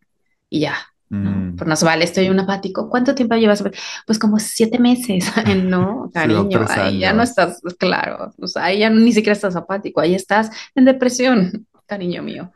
y 0.50 0.62
ya. 0.62 0.93
Mm. 1.14 1.56
Pues 1.56 1.68
no 1.68 1.76
se 1.76 1.86
vale, 1.86 2.04
estoy 2.06 2.30
un 2.30 2.40
apático. 2.40 2.90
¿Cuánto 2.90 3.14
tiempo 3.14 3.36
llevas? 3.36 3.64
Pues 4.08 4.20
como 4.20 4.40
siete 4.40 4.80
meses. 4.80 5.32
No, 5.64 6.10
cariño, 6.14 6.66
ahí 6.70 7.00
ya 7.00 7.14
no 7.14 7.24
estás, 7.24 7.62
claro, 7.78 8.34
o 8.40 8.48
sea, 8.48 8.66
ahí 8.66 8.80
ya 8.80 8.90
ni 8.90 9.12
siquiera 9.14 9.34
estás 9.34 9.56
apático, 9.56 10.02
ahí 10.02 10.16
estás 10.16 10.50
en 10.76 10.86
depresión, 10.86 11.68
cariño 11.86 12.24
mío. 12.24 12.52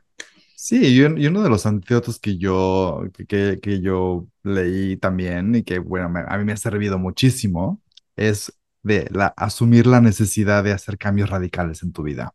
Sí, 0.56 0.96
y, 0.96 1.02
un- 1.04 1.17
y 1.20 1.28
uno 1.28 1.43
de 1.43 1.50
los 1.50 1.65
antídotos 1.67 2.20
que 2.20 2.38
yo, 2.38 3.04
que, 3.15 3.26
que, 3.28 3.60
que 3.62 3.80
yo 3.80 4.28
leí 4.43 4.98
también 4.98 5.54
y 5.56 5.63
que, 5.63 5.78
bueno, 5.80 6.10
me- 6.10 6.24
a 6.28 6.38
mí 6.38 6.43
me 6.46 6.54
ha 6.54 6.58
servido 6.58 6.98
muchísimo 6.98 7.82
es 8.15 8.52
de 8.82 9.08
la, 9.12 9.28
asumir 9.38 9.86
la 9.86 10.02
necesidad 10.02 10.63
de 10.63 10.72
hacer 10.72 10.98
cambios 10.98 11.30
radicales 11.30 11.84
en 11.84 11.91
tu 11.91 12.04
vida. 12.04 12.34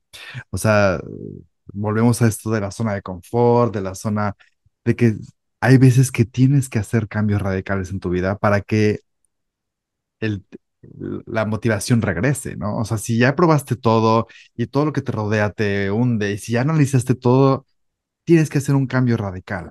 O 0.50 0.58
sea, 0.58 1.00
volvemos 1.72 2.22
a 2.22 2.28
esto 2.28 2.50
de 2.50 2.61
la 2.61 2.70
zona 2.70 2.94
de 2.94 3.02
confort, 3.02 3.74
de 3.74 3.80
la 3.80 3.94
zona 3.94 4.37
de 4.85 4.96
que 4.96 5.14
hay 5.62 5.79
veces 5.79 6.12
que 6.12 6.27
tienes 6.27 6.70
que 6.70 6.81
hacer 6.81 7.09
cambios 7.09 7.42
radicales 7.42 7.92
en 7.92 8.01
tu 8.01 8.11
vida 8.11 8.38
para 8.38 8.62
que 8.62 9.01
el, 10.20 10.44
la 11.27 11.44
motivación 11.46 12.03
regrese, 12.03 12.57
¿no? 12.57 12.77
O 12.79 12.85
sea, 12.85 12.98
si 12.98 13.18
ya 13.18 13.35
probaste 13.37 13.77
todo 13.77 14.27
y 14.57 14.66
todo 14.66 14.87
lo 14.87 14.92
que 14.92 15.03
te 15.03 15.12
rodea 15.12 15.51
te 15.53 15.90
hunde 15.90 16.33
y 16.33 16.38
si 16.38 16.53
ya 16.53 16.62
analizaste 16.62 17.14
todo 17.14 17.66
tienes 18.25 18.51
que 18.51 18.59
hacer 18.59 18.75
un 18.77 18.87
cambio 18.87 19.16
radical. 19.18 19.68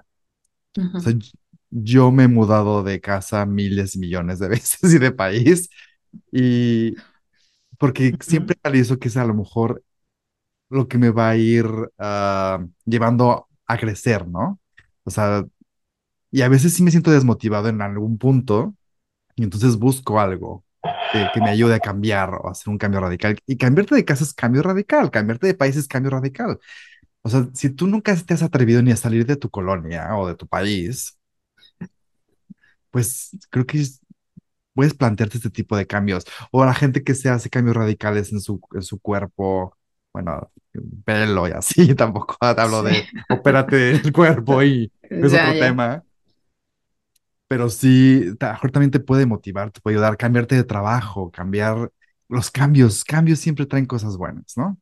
O 0.97 1.01
sea, 1.03 1.11
Ujú, 1.11 1.13
y- 1.13 1.31
yo 1.71 2.11
me 2.11 2.23
he 2.25 2.27
mudado 2.29 2.83
de 2.83 3.01
casa 3.01 3.45
miles, 3.45 3.97
millones 3.97 4.39
de 4.39 4.49
veces 4.49 4.93
y 4.93 4.99
de 4.99 5.11
país, 5.11 5.69
y 6.31 6.95
porque 7.79 8.17
siempre 8.21 8.57
analizo 8.63 8.99
que 8.99 9.09
es 9.09 9.17
a 9.17 9.25
lo 9.25 9.33
mejor 9.35 9.83
lo 10.69 10.87
que 10.87 10.97
me 10.97 11.09
va 11.11 11.29
a 11.31 11.37
ir 11.37 11.65
ah, 11.99 12.65
llevando 12.85 13.47
a 13.67 13.77
crecer, 13.77 14.27
¿no? 14.27 14.59
O 15.03 15.11
sea, 15.11 15.45
y 16.31 16.41
a 16.41 16.49
veces 16.49 16.73
sí 16.73 16.83
me 16.83 16.91
siento 16.91 17.11
desmotivado 17.11 17.69
en 17.69 17.81
algún 17.81 18.17
punto, 18.17 18.75
y 19.35 19.43
entonces 19.43 19.77
busco 19.77 20.19
algo 20.19 20.65
que, 21.07 21.31
que 21.31 21.41
me 21.41 21.51
ayude 21.51 21.75
a 21.75 21.81
cambiar 21.81 22.33
o 22.35 22.47
a 22.49 22.51
hacer 22.51 22.69
un 22.71 22.77
cambio 22.77 23.01
radical. 23.01 23.39
Y 23.47 23.57
cambiarte 23.57 23.95
de 23.95 24.05
casa 24.05 24.23
es 24.23 24.33
cambio 24.33 24.63
radical, 24.63 25.11
cambiarte 25.11 25.47
de 25.47 25.55
país 25.55 25.75
es 25.77 25.87
cambio 25.87 26.11
radical. 26.11 26.59
O 27.23 27.29
sea, 27.29 27.47
si 27.53 27.69
tú 27.71 27.87
nunca 27.87 28.15
te 28.15 28.33
has 28.35 28.43
atrevido 28.43 28.81
ni 28.83 28.91
a 28.91 28.97
salir 28.97 29.25
de 29.25 29.35
tu 29.37 29.49
colonia 29.51 30.15
o 30.17 30.27
de 30.27 30.35
tu 30.35 30.47
país, 30.47 31.17
pues 32.91 33.31
creo 33.49 33.65
que 33.65 33.79
es- 33.81 34.01
puedes 34.73 34.93
plantearte 34.95 35.37
este 35.37 35.49
tipo 35.49 35.77
de 35.77 35.87
cambios. 35.87 36.25
O 36.51 36.65
la 36.65 36.73
gente 36.75 37.03
que 37.03 37.15
se 37.15 37.29
hace 37.29 37.49
cambios 37.49 37.77
radicales 37.77 38.31
en 38.33 38.41
su, 38.41 38.61
en 38.75 38.83
su 38.83 38.99
cuerpo, 39.01 39.77
bueno, 40.13 40.51
pelo 41.05 41.47
y 41.47 41.51
así, 41.53 41.95
tampoco 41.95 42.37
hablo 42.41 42.83
Sí, 42.83 42.83
de 42.83 43.07
opérate 43.29 43.91
el 43.91 44.11
cuerpo 44.13 44.63
y 44.63 44.91
es 45.21 45.33
ya, 45.33 45.33
otro 45.33 45.55
ya. 45.55 45.57
tema, 45.57 46.03
pero 47.51 47.67
sí, 47.69 48.27
mejor 48.39 48.71
también 48.71 48.91
te 48.91 49.01
puede 49.01 49.25
motivar, 49.25 49.71
te 49.71 49.81
puede 49.81 49.97
ayudar 49.97 50.13
a 50.13 50.15
cambiarte 50.15 50.55
de 50.55 50.63
trabajo, 50.63 51.29
cambiar 51.31 51.91
los 52.29 52.49
cambios, 52.49 53.03
cambios 53.03 53.39
siempre 53.39 53.65
traen 53.65 53.85
cosas 53.85 54.15
buenas, 54.15 54.55
¿no? 54.55 54.77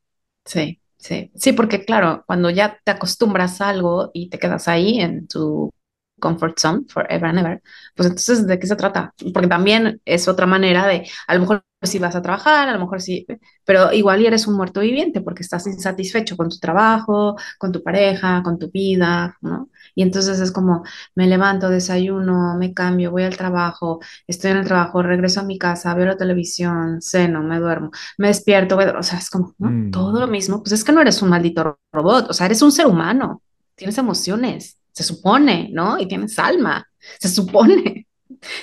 Sí, 0.45 0.81
sí. 0.97 1.31
Sí, 1.35 1.53
porque 1.53 1.85
claro, 1.85 2.23
cuando 2.27 2.49
ya 2.49 2.79
te 2.83 2.91
acostumbras 2.91 3.61
a 3.61 3.69
algo 3.69 4.11
y 4.13 4.29
te 4.29 4.39
quedas 4.39 4.67
ahí 4.67 4.99
en 4.99 5.27
tu 5.27 5.71
comfort 6.19 6.59
zone 6.59 6.83
forever 6.89 7.25
and 7.29 7.39
ever, 7.39 7.61
pues 7.95 8.07
entonces, 8.09 8.45
¿de 8.47 8.59
qué 8.59 8.67
se 8.67 8.75
trata? 8.75 9.13
Porque 9.33 9.47
también 9.47 10.01
es 10.05 10.27
otra 10.27 10.45
manera 10.45 10.87
de, 10.87 11.07
a 11.27 11.35
lo 11.35 11.41
mejor 11.41 11.63
sí 11.81 11.97
vas 11.99 12.15
a 12.15 12.21
trabajar, 12.21 12.67
a 12.69 12.73
lo 12.73 12.79
mejor 12.79 13.01
sí, 13.01 13.25
pero 13.65 13.91
igual 13.93 14.25
eres 14.25 14.47
un 14.47 14.55
muerto 14.55 14.81
viviente 14.81 15.21
porque 15.21 15.43
estás 15.43 15.65
insatisfecho 15.67 16.35
con 16.37 16.49
tu 16.49 16.57
trabajo, 16.59 17.35
con 17.57 17.71
tu 17.71 17.83
pareja, 17.83 18.41
con 18.43 18.59
tu 18.59 18.69
vida, 18.71 19.37
¿no? 19.41 19.69
Y 19.95 20.01
entonces 20.03 20.39
es 20.39 20.51
como, 20.51 20.83
me 21.15 21.27
levanto, 21.27 21.69
desayuno, 21.69 22.57
me 22.57 22.73
cambio, 22.73 23.11
voy 23.11 23.23
al 23.23 23.37
trabajo, 23.37 23.99
estoy 24.27 24.51
en 24.51 24.57
el 24.57 24.65
trabajo, 24.65 25.01
regreso 25.03 25.39
a 25.41 25.43
mi 25.43 25.57
casa, 25.57 25.93
veo 25.95 26.05
la 26.05 26.17
televisión, 26.17 27.01
ceno, 27.01 27.43
me 27.43 27.59
duermo 27.59 27.91
me 28.17 28.27
despierto, 28.27 28.75
güey, 28.75 28.87
o 28.89 29.03
sea, 29.03 29.19
es 29.19 29.29
como, 29.29 29.55
¿no? 29.59 29.79
Todo 29.89 30.19
Mm, 30.19 30.21
lo 30.21 30.27
mismo, 30.27 30.61
pues 30.63 30.73
es 30.73 30.83
que 30.83 30.91
no 30.91 31.01
eres 31.01 31.21
un 31.21 31.29
maldito 31.29 31.79
robot, 31.91 32.29
o 32.29 32.33
sea, 32.33 32.45
eres 32.47 32.61
un 32.61 32.71
ser 32.71 32.87
humano, 32.87 33.41
tienes 33.75 33.97
emociones, 33.97 34.78
se 34.91 35.03
supone, 35.03 35.69
¿no? 35.71 35.99
Y 35.99 36.07
tienes 36.07 36.37
alma, 36.39 36.87
se 37.19 37.29
supone. 37.29 38.07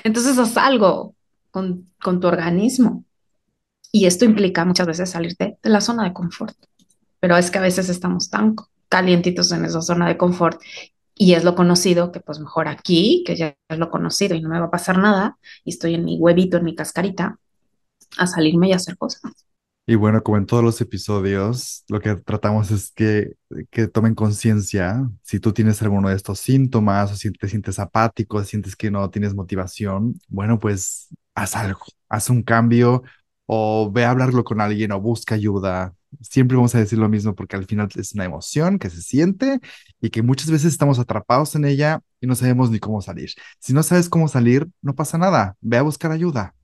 Entonces 0.05 0.39
haz 0.39 0.57
algo 0.57 1.15
con, 1.51 1.91
con 2.03 2.21
tu 2.21 2.27
organismo. 2.27 3.05
Y 3.93 4.07
esto 4.07 4.25
implica 4.25 4.65
muchas 4.65 4.87
veces 4.87 5.11
salirte 5.11 5.59
de 5.63 5.71
la 5.71 5.81
zona 5.81 6.05
de 6.05 6.13
confort, 6.13 6.57
pero 7.21 7.37
es 7.37 7.51
que 7.51 7.59
a 7.59 7.63
veces 7.63 7.89
estamos 7.89 8.29
tan 8.29 8.55
calientitos 8.89 9.53
en 9.53 9.65
esa 9.65 9.81
zona 9.81 10.09
de 10.09 10.17
confort 10.17 10.61
y 11.15 11.33
es 11.33 11.45
lo 11.45 11.55
conocido 11.55 12.13
que 12.13 12.21
pues 12.21 12.39
mejor 12.39 12.69
aquí, 12.69 13.25
que 13.27 13.37
ya 13.37 13.57
es 13.69 13.79
lo 13.79 13.91
conocido 13.91 14.35
y 14.35 14.43
no 14.43 14.51
me 14.51 14.61
va 14.61 14.67
a 14.67 14.71
pasar 14.71 14.99
nada, 14.99 15.39
y 15.65 15.71
estoy 15.71 15.95
en 15.95 16.05
mi 16.05 16.19
huevito, 16.19 16.59
en 16.59 16.65
mi 16.65 16.75
cascarita, 16.75 17.39
a 18.19 18.27
salirme 18.27 18.69
y 18.69 18.73
hacer 18.73 18.99
cosas. 18.99 19.46
Y 19.89 19.95
bueno, 19.95 20.23
como 20.23 20.37
en 20.37 20.47
todos 20.47 20.65
los 20.65 20.81
episodios, 20.81 21.85
lo 21.89 22.01
que 22.01 22.17
tratamos 22.17 22.73
es 22.73 22.91
que, 22.91 23.35
que 23.71 23.87
tomen 23.87 24.17
conciencia 24.17 25.09
si 25.23 25.39
tú 25.39 25.53
tienes 25.53 25.81
alguno 25.81 26.09
de 26.09 26.17
estos 26.17 26.41
síntomas 26.41 27.13
o 27.13 27.17
si 27.17 27.31
te 27.31 27.49
sientes 27.49 27.79
apático, 27.79 28.43
sientes 28.43 28.75
que 28.75 28.91
no 28.91 29.09
tienes 29.11 29.35
motivación, 29.35 30.21
bueno, 30.29 30.59
pues 30.59 31.09
haz 31.37 31.55
algo, 31.55 31.83
haz 32.09 32.31
un 32.31 32.43
cambio 32.43 33.05
o 33.47 33.89
ve 33.93 34.05
a 34.05 34.11
hablarlo 34.11 34.43
con 34.43 34.61
alguien 34.61 34.91
o 34.91 35.01
busca 35.01 35.37
ayuda. 35.37 35.95
Siempre 36.21 36.57
vamos 36.57 36.75
a 36.75 36.79
decir 36.79 36.99
lo 36.99 37.09
mismo 37.09 37.37
porque 37.37 37.55
al 37.55 37.67
final 37.67 37.89
es 37.95 38.13
una 38.15 38.25
emoción 38.25 38.79
que 38.81 38.91
se 38.91 39.03
siente 39.03 39.61
y 40.01 40.11
que 40.11 40.23
muchas 40.23 40.51
veces 40.51 40.73
estamos 40.73 40.99
atrapados 40.99 41.55
en 41.55 41.65
ella 41.65 42.01
y 42.21 42.27
no 42.27 42.35
sabemos 42.35 42.71
ni 42.71 42.81
cómo 42.81 43.03
salir. 43.03 43.31
Si 43.61 43.73
no 43.73 43.85
sabes 43.85 44.09
cómo 44.09 44.27
salir, 44.27 44.67
no 44.83 44.97
pasa 44.97 45.17
nada, 45.17 45.57
ve 45.61 45.77
a 45.77 45.83
buscar 45.83 46.11
ayuda 46.11 46.56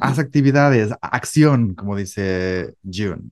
haz 0.00 0.18
actividades, 0.18 0.92
acción, 1.00 1.74
como 1.74 1.96
dice 1.96 2.74
June. 2.84 3.30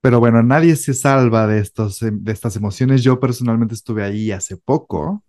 Pero 0.00 0.18
bueno, 0.18 0.42
nadie 0.42 0.74
se 0.76 0.94
salva 0.94 1.46
de 1.46 1.60
estos, 1.60 2.02
em, 2.02 2.22
de 2.22 2.32
estas 2.32 2.56
emociones. 2.56 3.02
Yo 3.02 3.20
personalmente 3.20 3.74
estuve 3.74 4.02
ahí 4.02 4.32
hace 4.32 4.56
poco, 4.56 5.22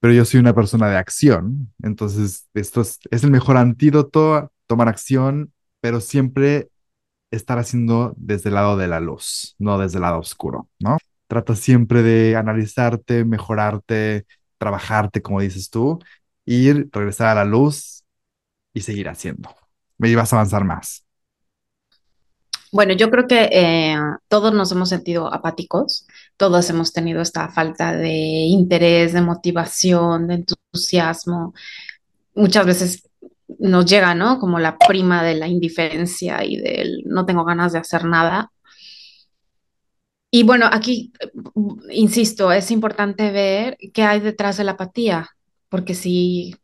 pero 0.00 0.12
yo 0.12 0.24
soy 0.24 0.40
una 0.40 0.54
persona 0.54 0.88
de 0.88 0.96
acción, 0.98 1.72
entonces 1.82 2.46
esto 2.52 2.82
es, 2.82 2.98
es 3.10 3.24
el 3.24 3.30
mejor 3.30 3.56
antídoto, 3.56 4.52
tomar 4.66 4.88
acción, 4.88 5.52
pero 5.80 6.00
siempre 6.00 6.68
estar 7.30 7.58
haciendo 7.58 8.14
desde 8.18 8.50
el 8.50 8.56
lado 8.56 8.76
de 8.76 8.88
la 8.88 9.00
luz, 9.00 9.56
no 9.58 9.78
desde 9.78 9.96
el 9.98 10.02
lado 10.02 10.18
oscuro, 10.18 10.68
¿no? 10.78 10.98
Trata 11.26 11.56
siempre 11.56 12.02
de 12.02 12.36
analizarte, 12.36 13.24
mejorarte, 13.24 14.26
trabajarte, 14.58 15.22
como 15.22 15.40
dices 15.40 15.70
tú, 15.70 15.98
ir, 16.44 16.88
regresar 16.92 17.28
a 17.28 17.34
la 17.36 17.44
luz 17.46 18.03
y 18.74 18.80
seguir 18.80 19.08
haciendo. 19.08 19.48
Me 19.96 20.14
vas 20.14 20.32
a 20.32 20.36
avanzar 20.36 20.64
más. 20.64 21.06
Bueno, 22.72 22.92
yo 22.92 23.08
creo 23.08 23.28
que 23.28 23.48
eh, 23.52 23.96
todos 24.26 24.52
nos 24.52 24.72
hemos 24.72 24.88
sentido 24.88 25.32
apáticos, 25.32 26.08
todos 26.36 26.68
hemos 26.70 26.92
tenido 26.92 27.22
esta 27.22 27.48
falta 27.48 27.96
de 27.96 28.10
interés, 28.10 29.12
de 29.12 29.22
motivación, 29.22 30.26
de 30.26 30.34
entusiasmo. 30.34 31.54
Muchas 32.34 32.66
veces 32.66 33.08
nos 33.60 33.86
llega, 33.86 34.16
¿no? 34.16 34.40
Como 34.40 34.58
la 34.58 34.76
prima 34.76 35.22
de 35.22 35.36
la 35.36 35.46
indiferencia 35.46 36.44
y 36.44 36.56
del 36.56 37.04
no 37.06 37.24
tengo 37.26 37.44
ganas 37.44 37.72
de 37.72 37.78
hacer 37.78 38.04
nada. 38.06 38.50
Y 40.32 40.42
bueno, 40.42 40.68
aquí, 40.72 41.12
insisto, 41.90 42.50
es 42.50 42.72
importante 42.72 43.30
ver 43.30 43.78
qué 43.92 44.02
hay 44.02 44.18
detrás 44.18 44.56
de 44.56 44.64
la 44.64 44.72
apatía, 44.72 45.28
porque 45.68 45.94
si 45.94 46.56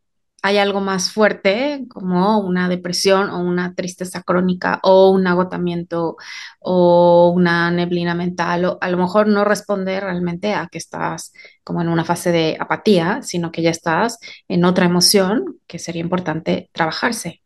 hay 0.43 0.59
algo 0.59 0.81
más 0.81 1.13
fuerte, 1.13 1.85
como 1.89 2.39
una 2.39 2.69
depresión 2.69 3.31
o 3.31 3.41
una 3.41 3.75
tristeza 3.75 4.23
crónica 4.23 4.81
o 4.83 5.11
un 5.11 5.27
agotamiento 5.27 6.17
o 6.61 7.33
una 7.35 7.71
neblina 7.71 8.15
mental, 8.15 8.65
o 8.65 8.79
a 8.81 8.89
lo 8.89 8.97
mejor 8.97 9.29
no 9.29 9.45
responde 9.45 10.01
realmente 10.01 10.55
a 10.55 10.69
que 10.69 10.79
estás 10.79 11.33
como 11.65 11.83
en 11.83 11.89
una 11.89 12.05
fase 12.05 12.33
de 12.33 12.57
apatía, 12.59 13.23
sino 13.23 13.53
que 13.53 13.63
ya 13.63 13.71
estás 13.71 14.19
en 14.49 14.65
otra 14.65 14.87
emoción 14.87 15.59
que 15.67 15.79
sería 15.79 16.03
importante 16.03 16.71
trabajarse. 16.73 17.43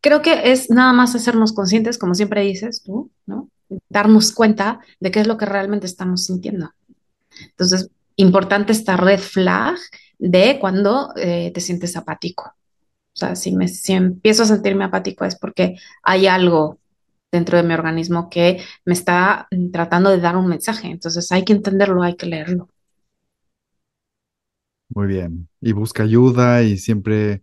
Creo 0.00 0.22
que 0.22 0.52
es 0.52 0.70
nada 0.70 0.92
más 0.92 1.14
hacernos 1.14 1.52
conscientes, 1.52 1.98
como 1.98 2.14
siempre 2.14 2.42
dices 2.42 2.82
tú, 2.82 3.10
¿no? 3.26 3.50
Darnos 3.88 4.32
cuenta 4.32 4.80
de 5.00 5.10
qué 5.10 5.20
es 5.20 5.26
lo 5.26 5.36
que 5.36 5.46
realmente 5.46 5.86
estamos 5.86 6.24
sintiendo. 6.24 6.70
Entonces, 7.40 7.90
importante 8.16 8.72
esta 8.72 8.96
red 8.96 9.18
flag 9.18 9.76
de 10.18 10.58
cuando 10.60 11.12
eh, 11.16 11.50
te 11.52 11.60
sientes 11.60 11.96
apático. 11.96 12.54
O 13.14 13.18
sea, 13.18 13.34
si, 13.36 13.54
me, 13.56 13.68
si 13.68 13.94
empiezo 13.94 14.42
a 14.42 14.46
sentirme 14.46 14.84
apático 14.84 15.24
es 15.24 15.38
porque 15.38 15.76
hay 16.02 16.26
algo 16.26 16.78
dentro 17.32 17.56
de 17.56 17.64
mi 17.64 17.74
organismo 17.74 18.28
que 18.30 18.62
me 18.84 18.94
está 18.94 19.48
tratando 19.72 20.10
de 20.10 20.20
dar 20.20 20.36
un 20.36 20.48
mensaje. 20.48 20.88
Entonces 20.88 21.30
hay 21.32 21.44
que 21.44 21.52
entenderlo, 21.52 22.02
hay 22.02 22.16
que 22.16 22.26
leerlo. 22.26 22.68
Muy 24.88 25.06
bien. 25.06 25.48
Y 25.60 25.72
busca 25.72 26.02
ayuda 26.04 26.62
y 26.62 26.78
siempre 26.78 27.42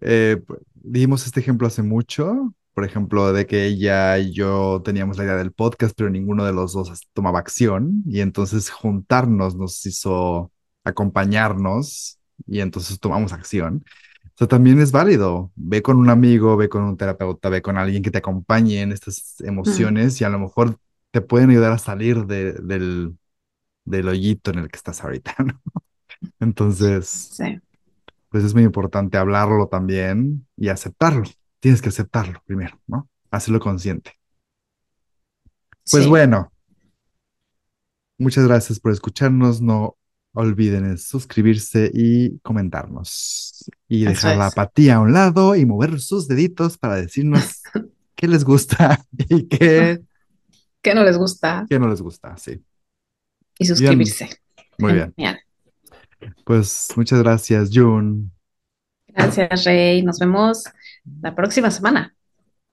eh, 0.00 0.40
dimos 0.74 1.26
este 1.26 1.40
ejemplo 1.40 1.66
hace 1.66 1.82
mucho, 1.82 2.54
por 2.74 2.84
ejemplo, 2.84 3.32
de 3.32 3.46
que 3.46 3.66
ella 3.66 4.18
y 4.18 4.32
yo 4.32 4.82
teníamos 4.84 5.16
la 5.18 5.24
idea 5.24 5.36
del 5.36 5.52
podcast, 5.52 5.94
pero 5.96 6.10
ninguno 6.10 6.44
de 6.44 6.52
los 6.52 6.72
dos 6.74 6.90
tomaba 7.12 7.38
acción 7.38 8.02
y 8.06 8.20
entonces 8.20 8.70
juntarnos 8.70 9.56
nos 9.56 9.84
hizo 9.86 10.52
acompañarnos 10.86 12.18
y 12.46 12.60
entonces 12.60 12.98
tomamos 13.00 13.32
acción. 13.32 13.84
O 14.24 14.38
sea, 14.38 14.46
también 14.46 14.80
es 14.80 14.92
válido. 14.92 15.50
Ve 15.56 15.82
con 15.82 15.96
un 15.96 16.10
amigo, 16.10 16.56
ve 16.56 16.68
con 16.68 16.82
un 16.82 16.96
terapeuta, 16.96 17.48
ve 17.48 17.62
con 17.62 17.76
alguien 17.76 18.02
que 18.02 18.10
te 18.10 18.18
acompañe 18.18 18.82
en 18.82 18.92
estas 18.92 19.40
emociones 19.40 20.20
y 20.20 20.24
a 20.24 20.28
lo 20.28 20.38
mejor 20.38 20.78
te 21.10 21.20
pueden 21.20 21.50
ayudar 21.50 21.72
a 21.72 21.78
salir 21.78 22.26
del, 22.26 23.16
del 23.84 24.08
hoyito 24.08 24.50
en 24.50 24.58
el 24.58 24.68
que 24.68 24.76
estás 24.76 25.02
ahorita, 25.02 25.34
¿no? 25.44 25.60
Entonces, 26.40 27.36
pues 28.28 28.44
es 28.44 28.54
muy 28.54 28.62
importante 28.62 29.18
hablarlo 29.18 29.68
también 29.68 30.46
y 30.56 30.68
aceptarlo. 30.68 31.24
Tienes 31.60 31.82
que 31.82 31.88
aceptarlo 31.88 32.42
primero, 32.46 32.80
¿no? 32.86 33.08
Hacerlo 33.30 33.60
consciente. 33.60 34.12
Pues 35.90 36.06
bueno, 36.06 36.52
muchas 38.18 38.46
gracias 38.46 38.80
por 38.80 38.92
escucharnos. 38.92 39.60
No 39.60 39.96
olviden 40.36 40.98
suscribirse 40.98 41.90
y 41.92 42.38
comentarnos. 42.40 43.64
Y 43.88 44.04
dejar 44.04 44.36
la 44.36 44.48
apatía 44.48 44.96
a 44.96 45.00
un 45.00 45.12
lado 45.12 45.56
y 45.56 45.64
mover 45.64 45.98
sus 45.98 46.28
deditos 46.28 46.76
para 46.76 46.96
decirnos 46.96 47.62
qué 48.14 48.28
les 48.28 48.44
gusta 48.44 49.02
y 49.28 49.48
qué... 49.48 50.00
¿Qué 50.82 50.94
no 50.94 51.02
les 51.02 51.18
gusta? 51.18 51.66
¿Qué 51.68 51.80
no 51.80 51.88
les 51.88 52.00
gusta? 52.00 52.36
Sí. 52.36 52.62
Y 53.58 53.64
suscribirse. 53.64 54.28
Muy 54.78 54.92
bien. 54.92 55.14
Pues 56.44 56.90
muchas 56.94 57.20
gracias, 57.20 57.70
June. 57.72 58.30
Gracias, 59.08 59.64
Rey. 59.64 60.02
Nos 60.04 60.20
vemos 60.20 60.62
la 61.22 61.34
próxima 61.34 61.72
semana. 61.72 62.14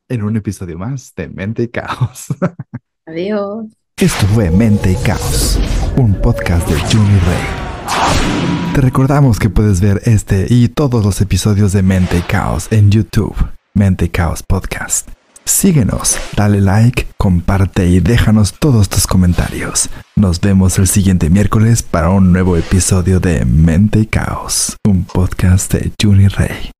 En 0.08 0.21
un 0.21 0.36
episodio 0.36 0.78
más 0.78 1.15
de 1.15 1.28
Mente 1.28 1.63
y 1.63 1.67
Caos. 1.69 2.28
Adiós. 3.08 3.65
Esto 3.97 4.28
fue 4.28 4.52
Mente 4.52 4.91
y 4.91 4.95
Caos, 4.97 5.58
un 5.97 6.13
podcast 6.15 6.67
de 6.67 6.79
Juni 6.79 7.19
Rey. 7.19 8.73
Te 8.73 8.82
recordamos 8.82 9.39
que 9.39 9.49
puedes 9.49 9.82
ver 9.82 10.01
este 10.06 10.47
y 10.49 10.67
todos 10.69 11.06
los 11.06 11.21
episodios 11.21 11.73
de 11.73 11.84
Mente 11.84 12.17
y 12.17 12.21
Caos 12.21 12.67
en 12.71 12.89
YouTube, 12.91 13.36
Mente 13.73 14.06
y 14.06 14.10
Caos 14.10 14.43
Podcast. 14.43 15.10
Síguenos, 15.45 16.17
dale 16.36 16.62
like, 16.62 17.08
comparte 17.17 17.88
y 17.88 17.99
déjanos 17.99 18.53
todos 18.53 18.89
tus 18.89 19.06
comentarios. 19.08 19.89
Nos 20.15 20.39
vemos 20.39 20.79
el 20.79 20.88
siguiente 20.88 21.29
miércoles 21.29 21.84
para 21.84 22.10
un 22.10 22.32
nuevo 22.32 22.56
episodio 22.56 23.19
de 23.19 23.45
Mente 23.45 23.99
y 23.99 24.06
Caos, 24.06 24.77
un 24.88 25.03
podcast 25.03 25.73
de 25.73 25.91
Juni 26.01 26.27
Rey. 26.27 26.71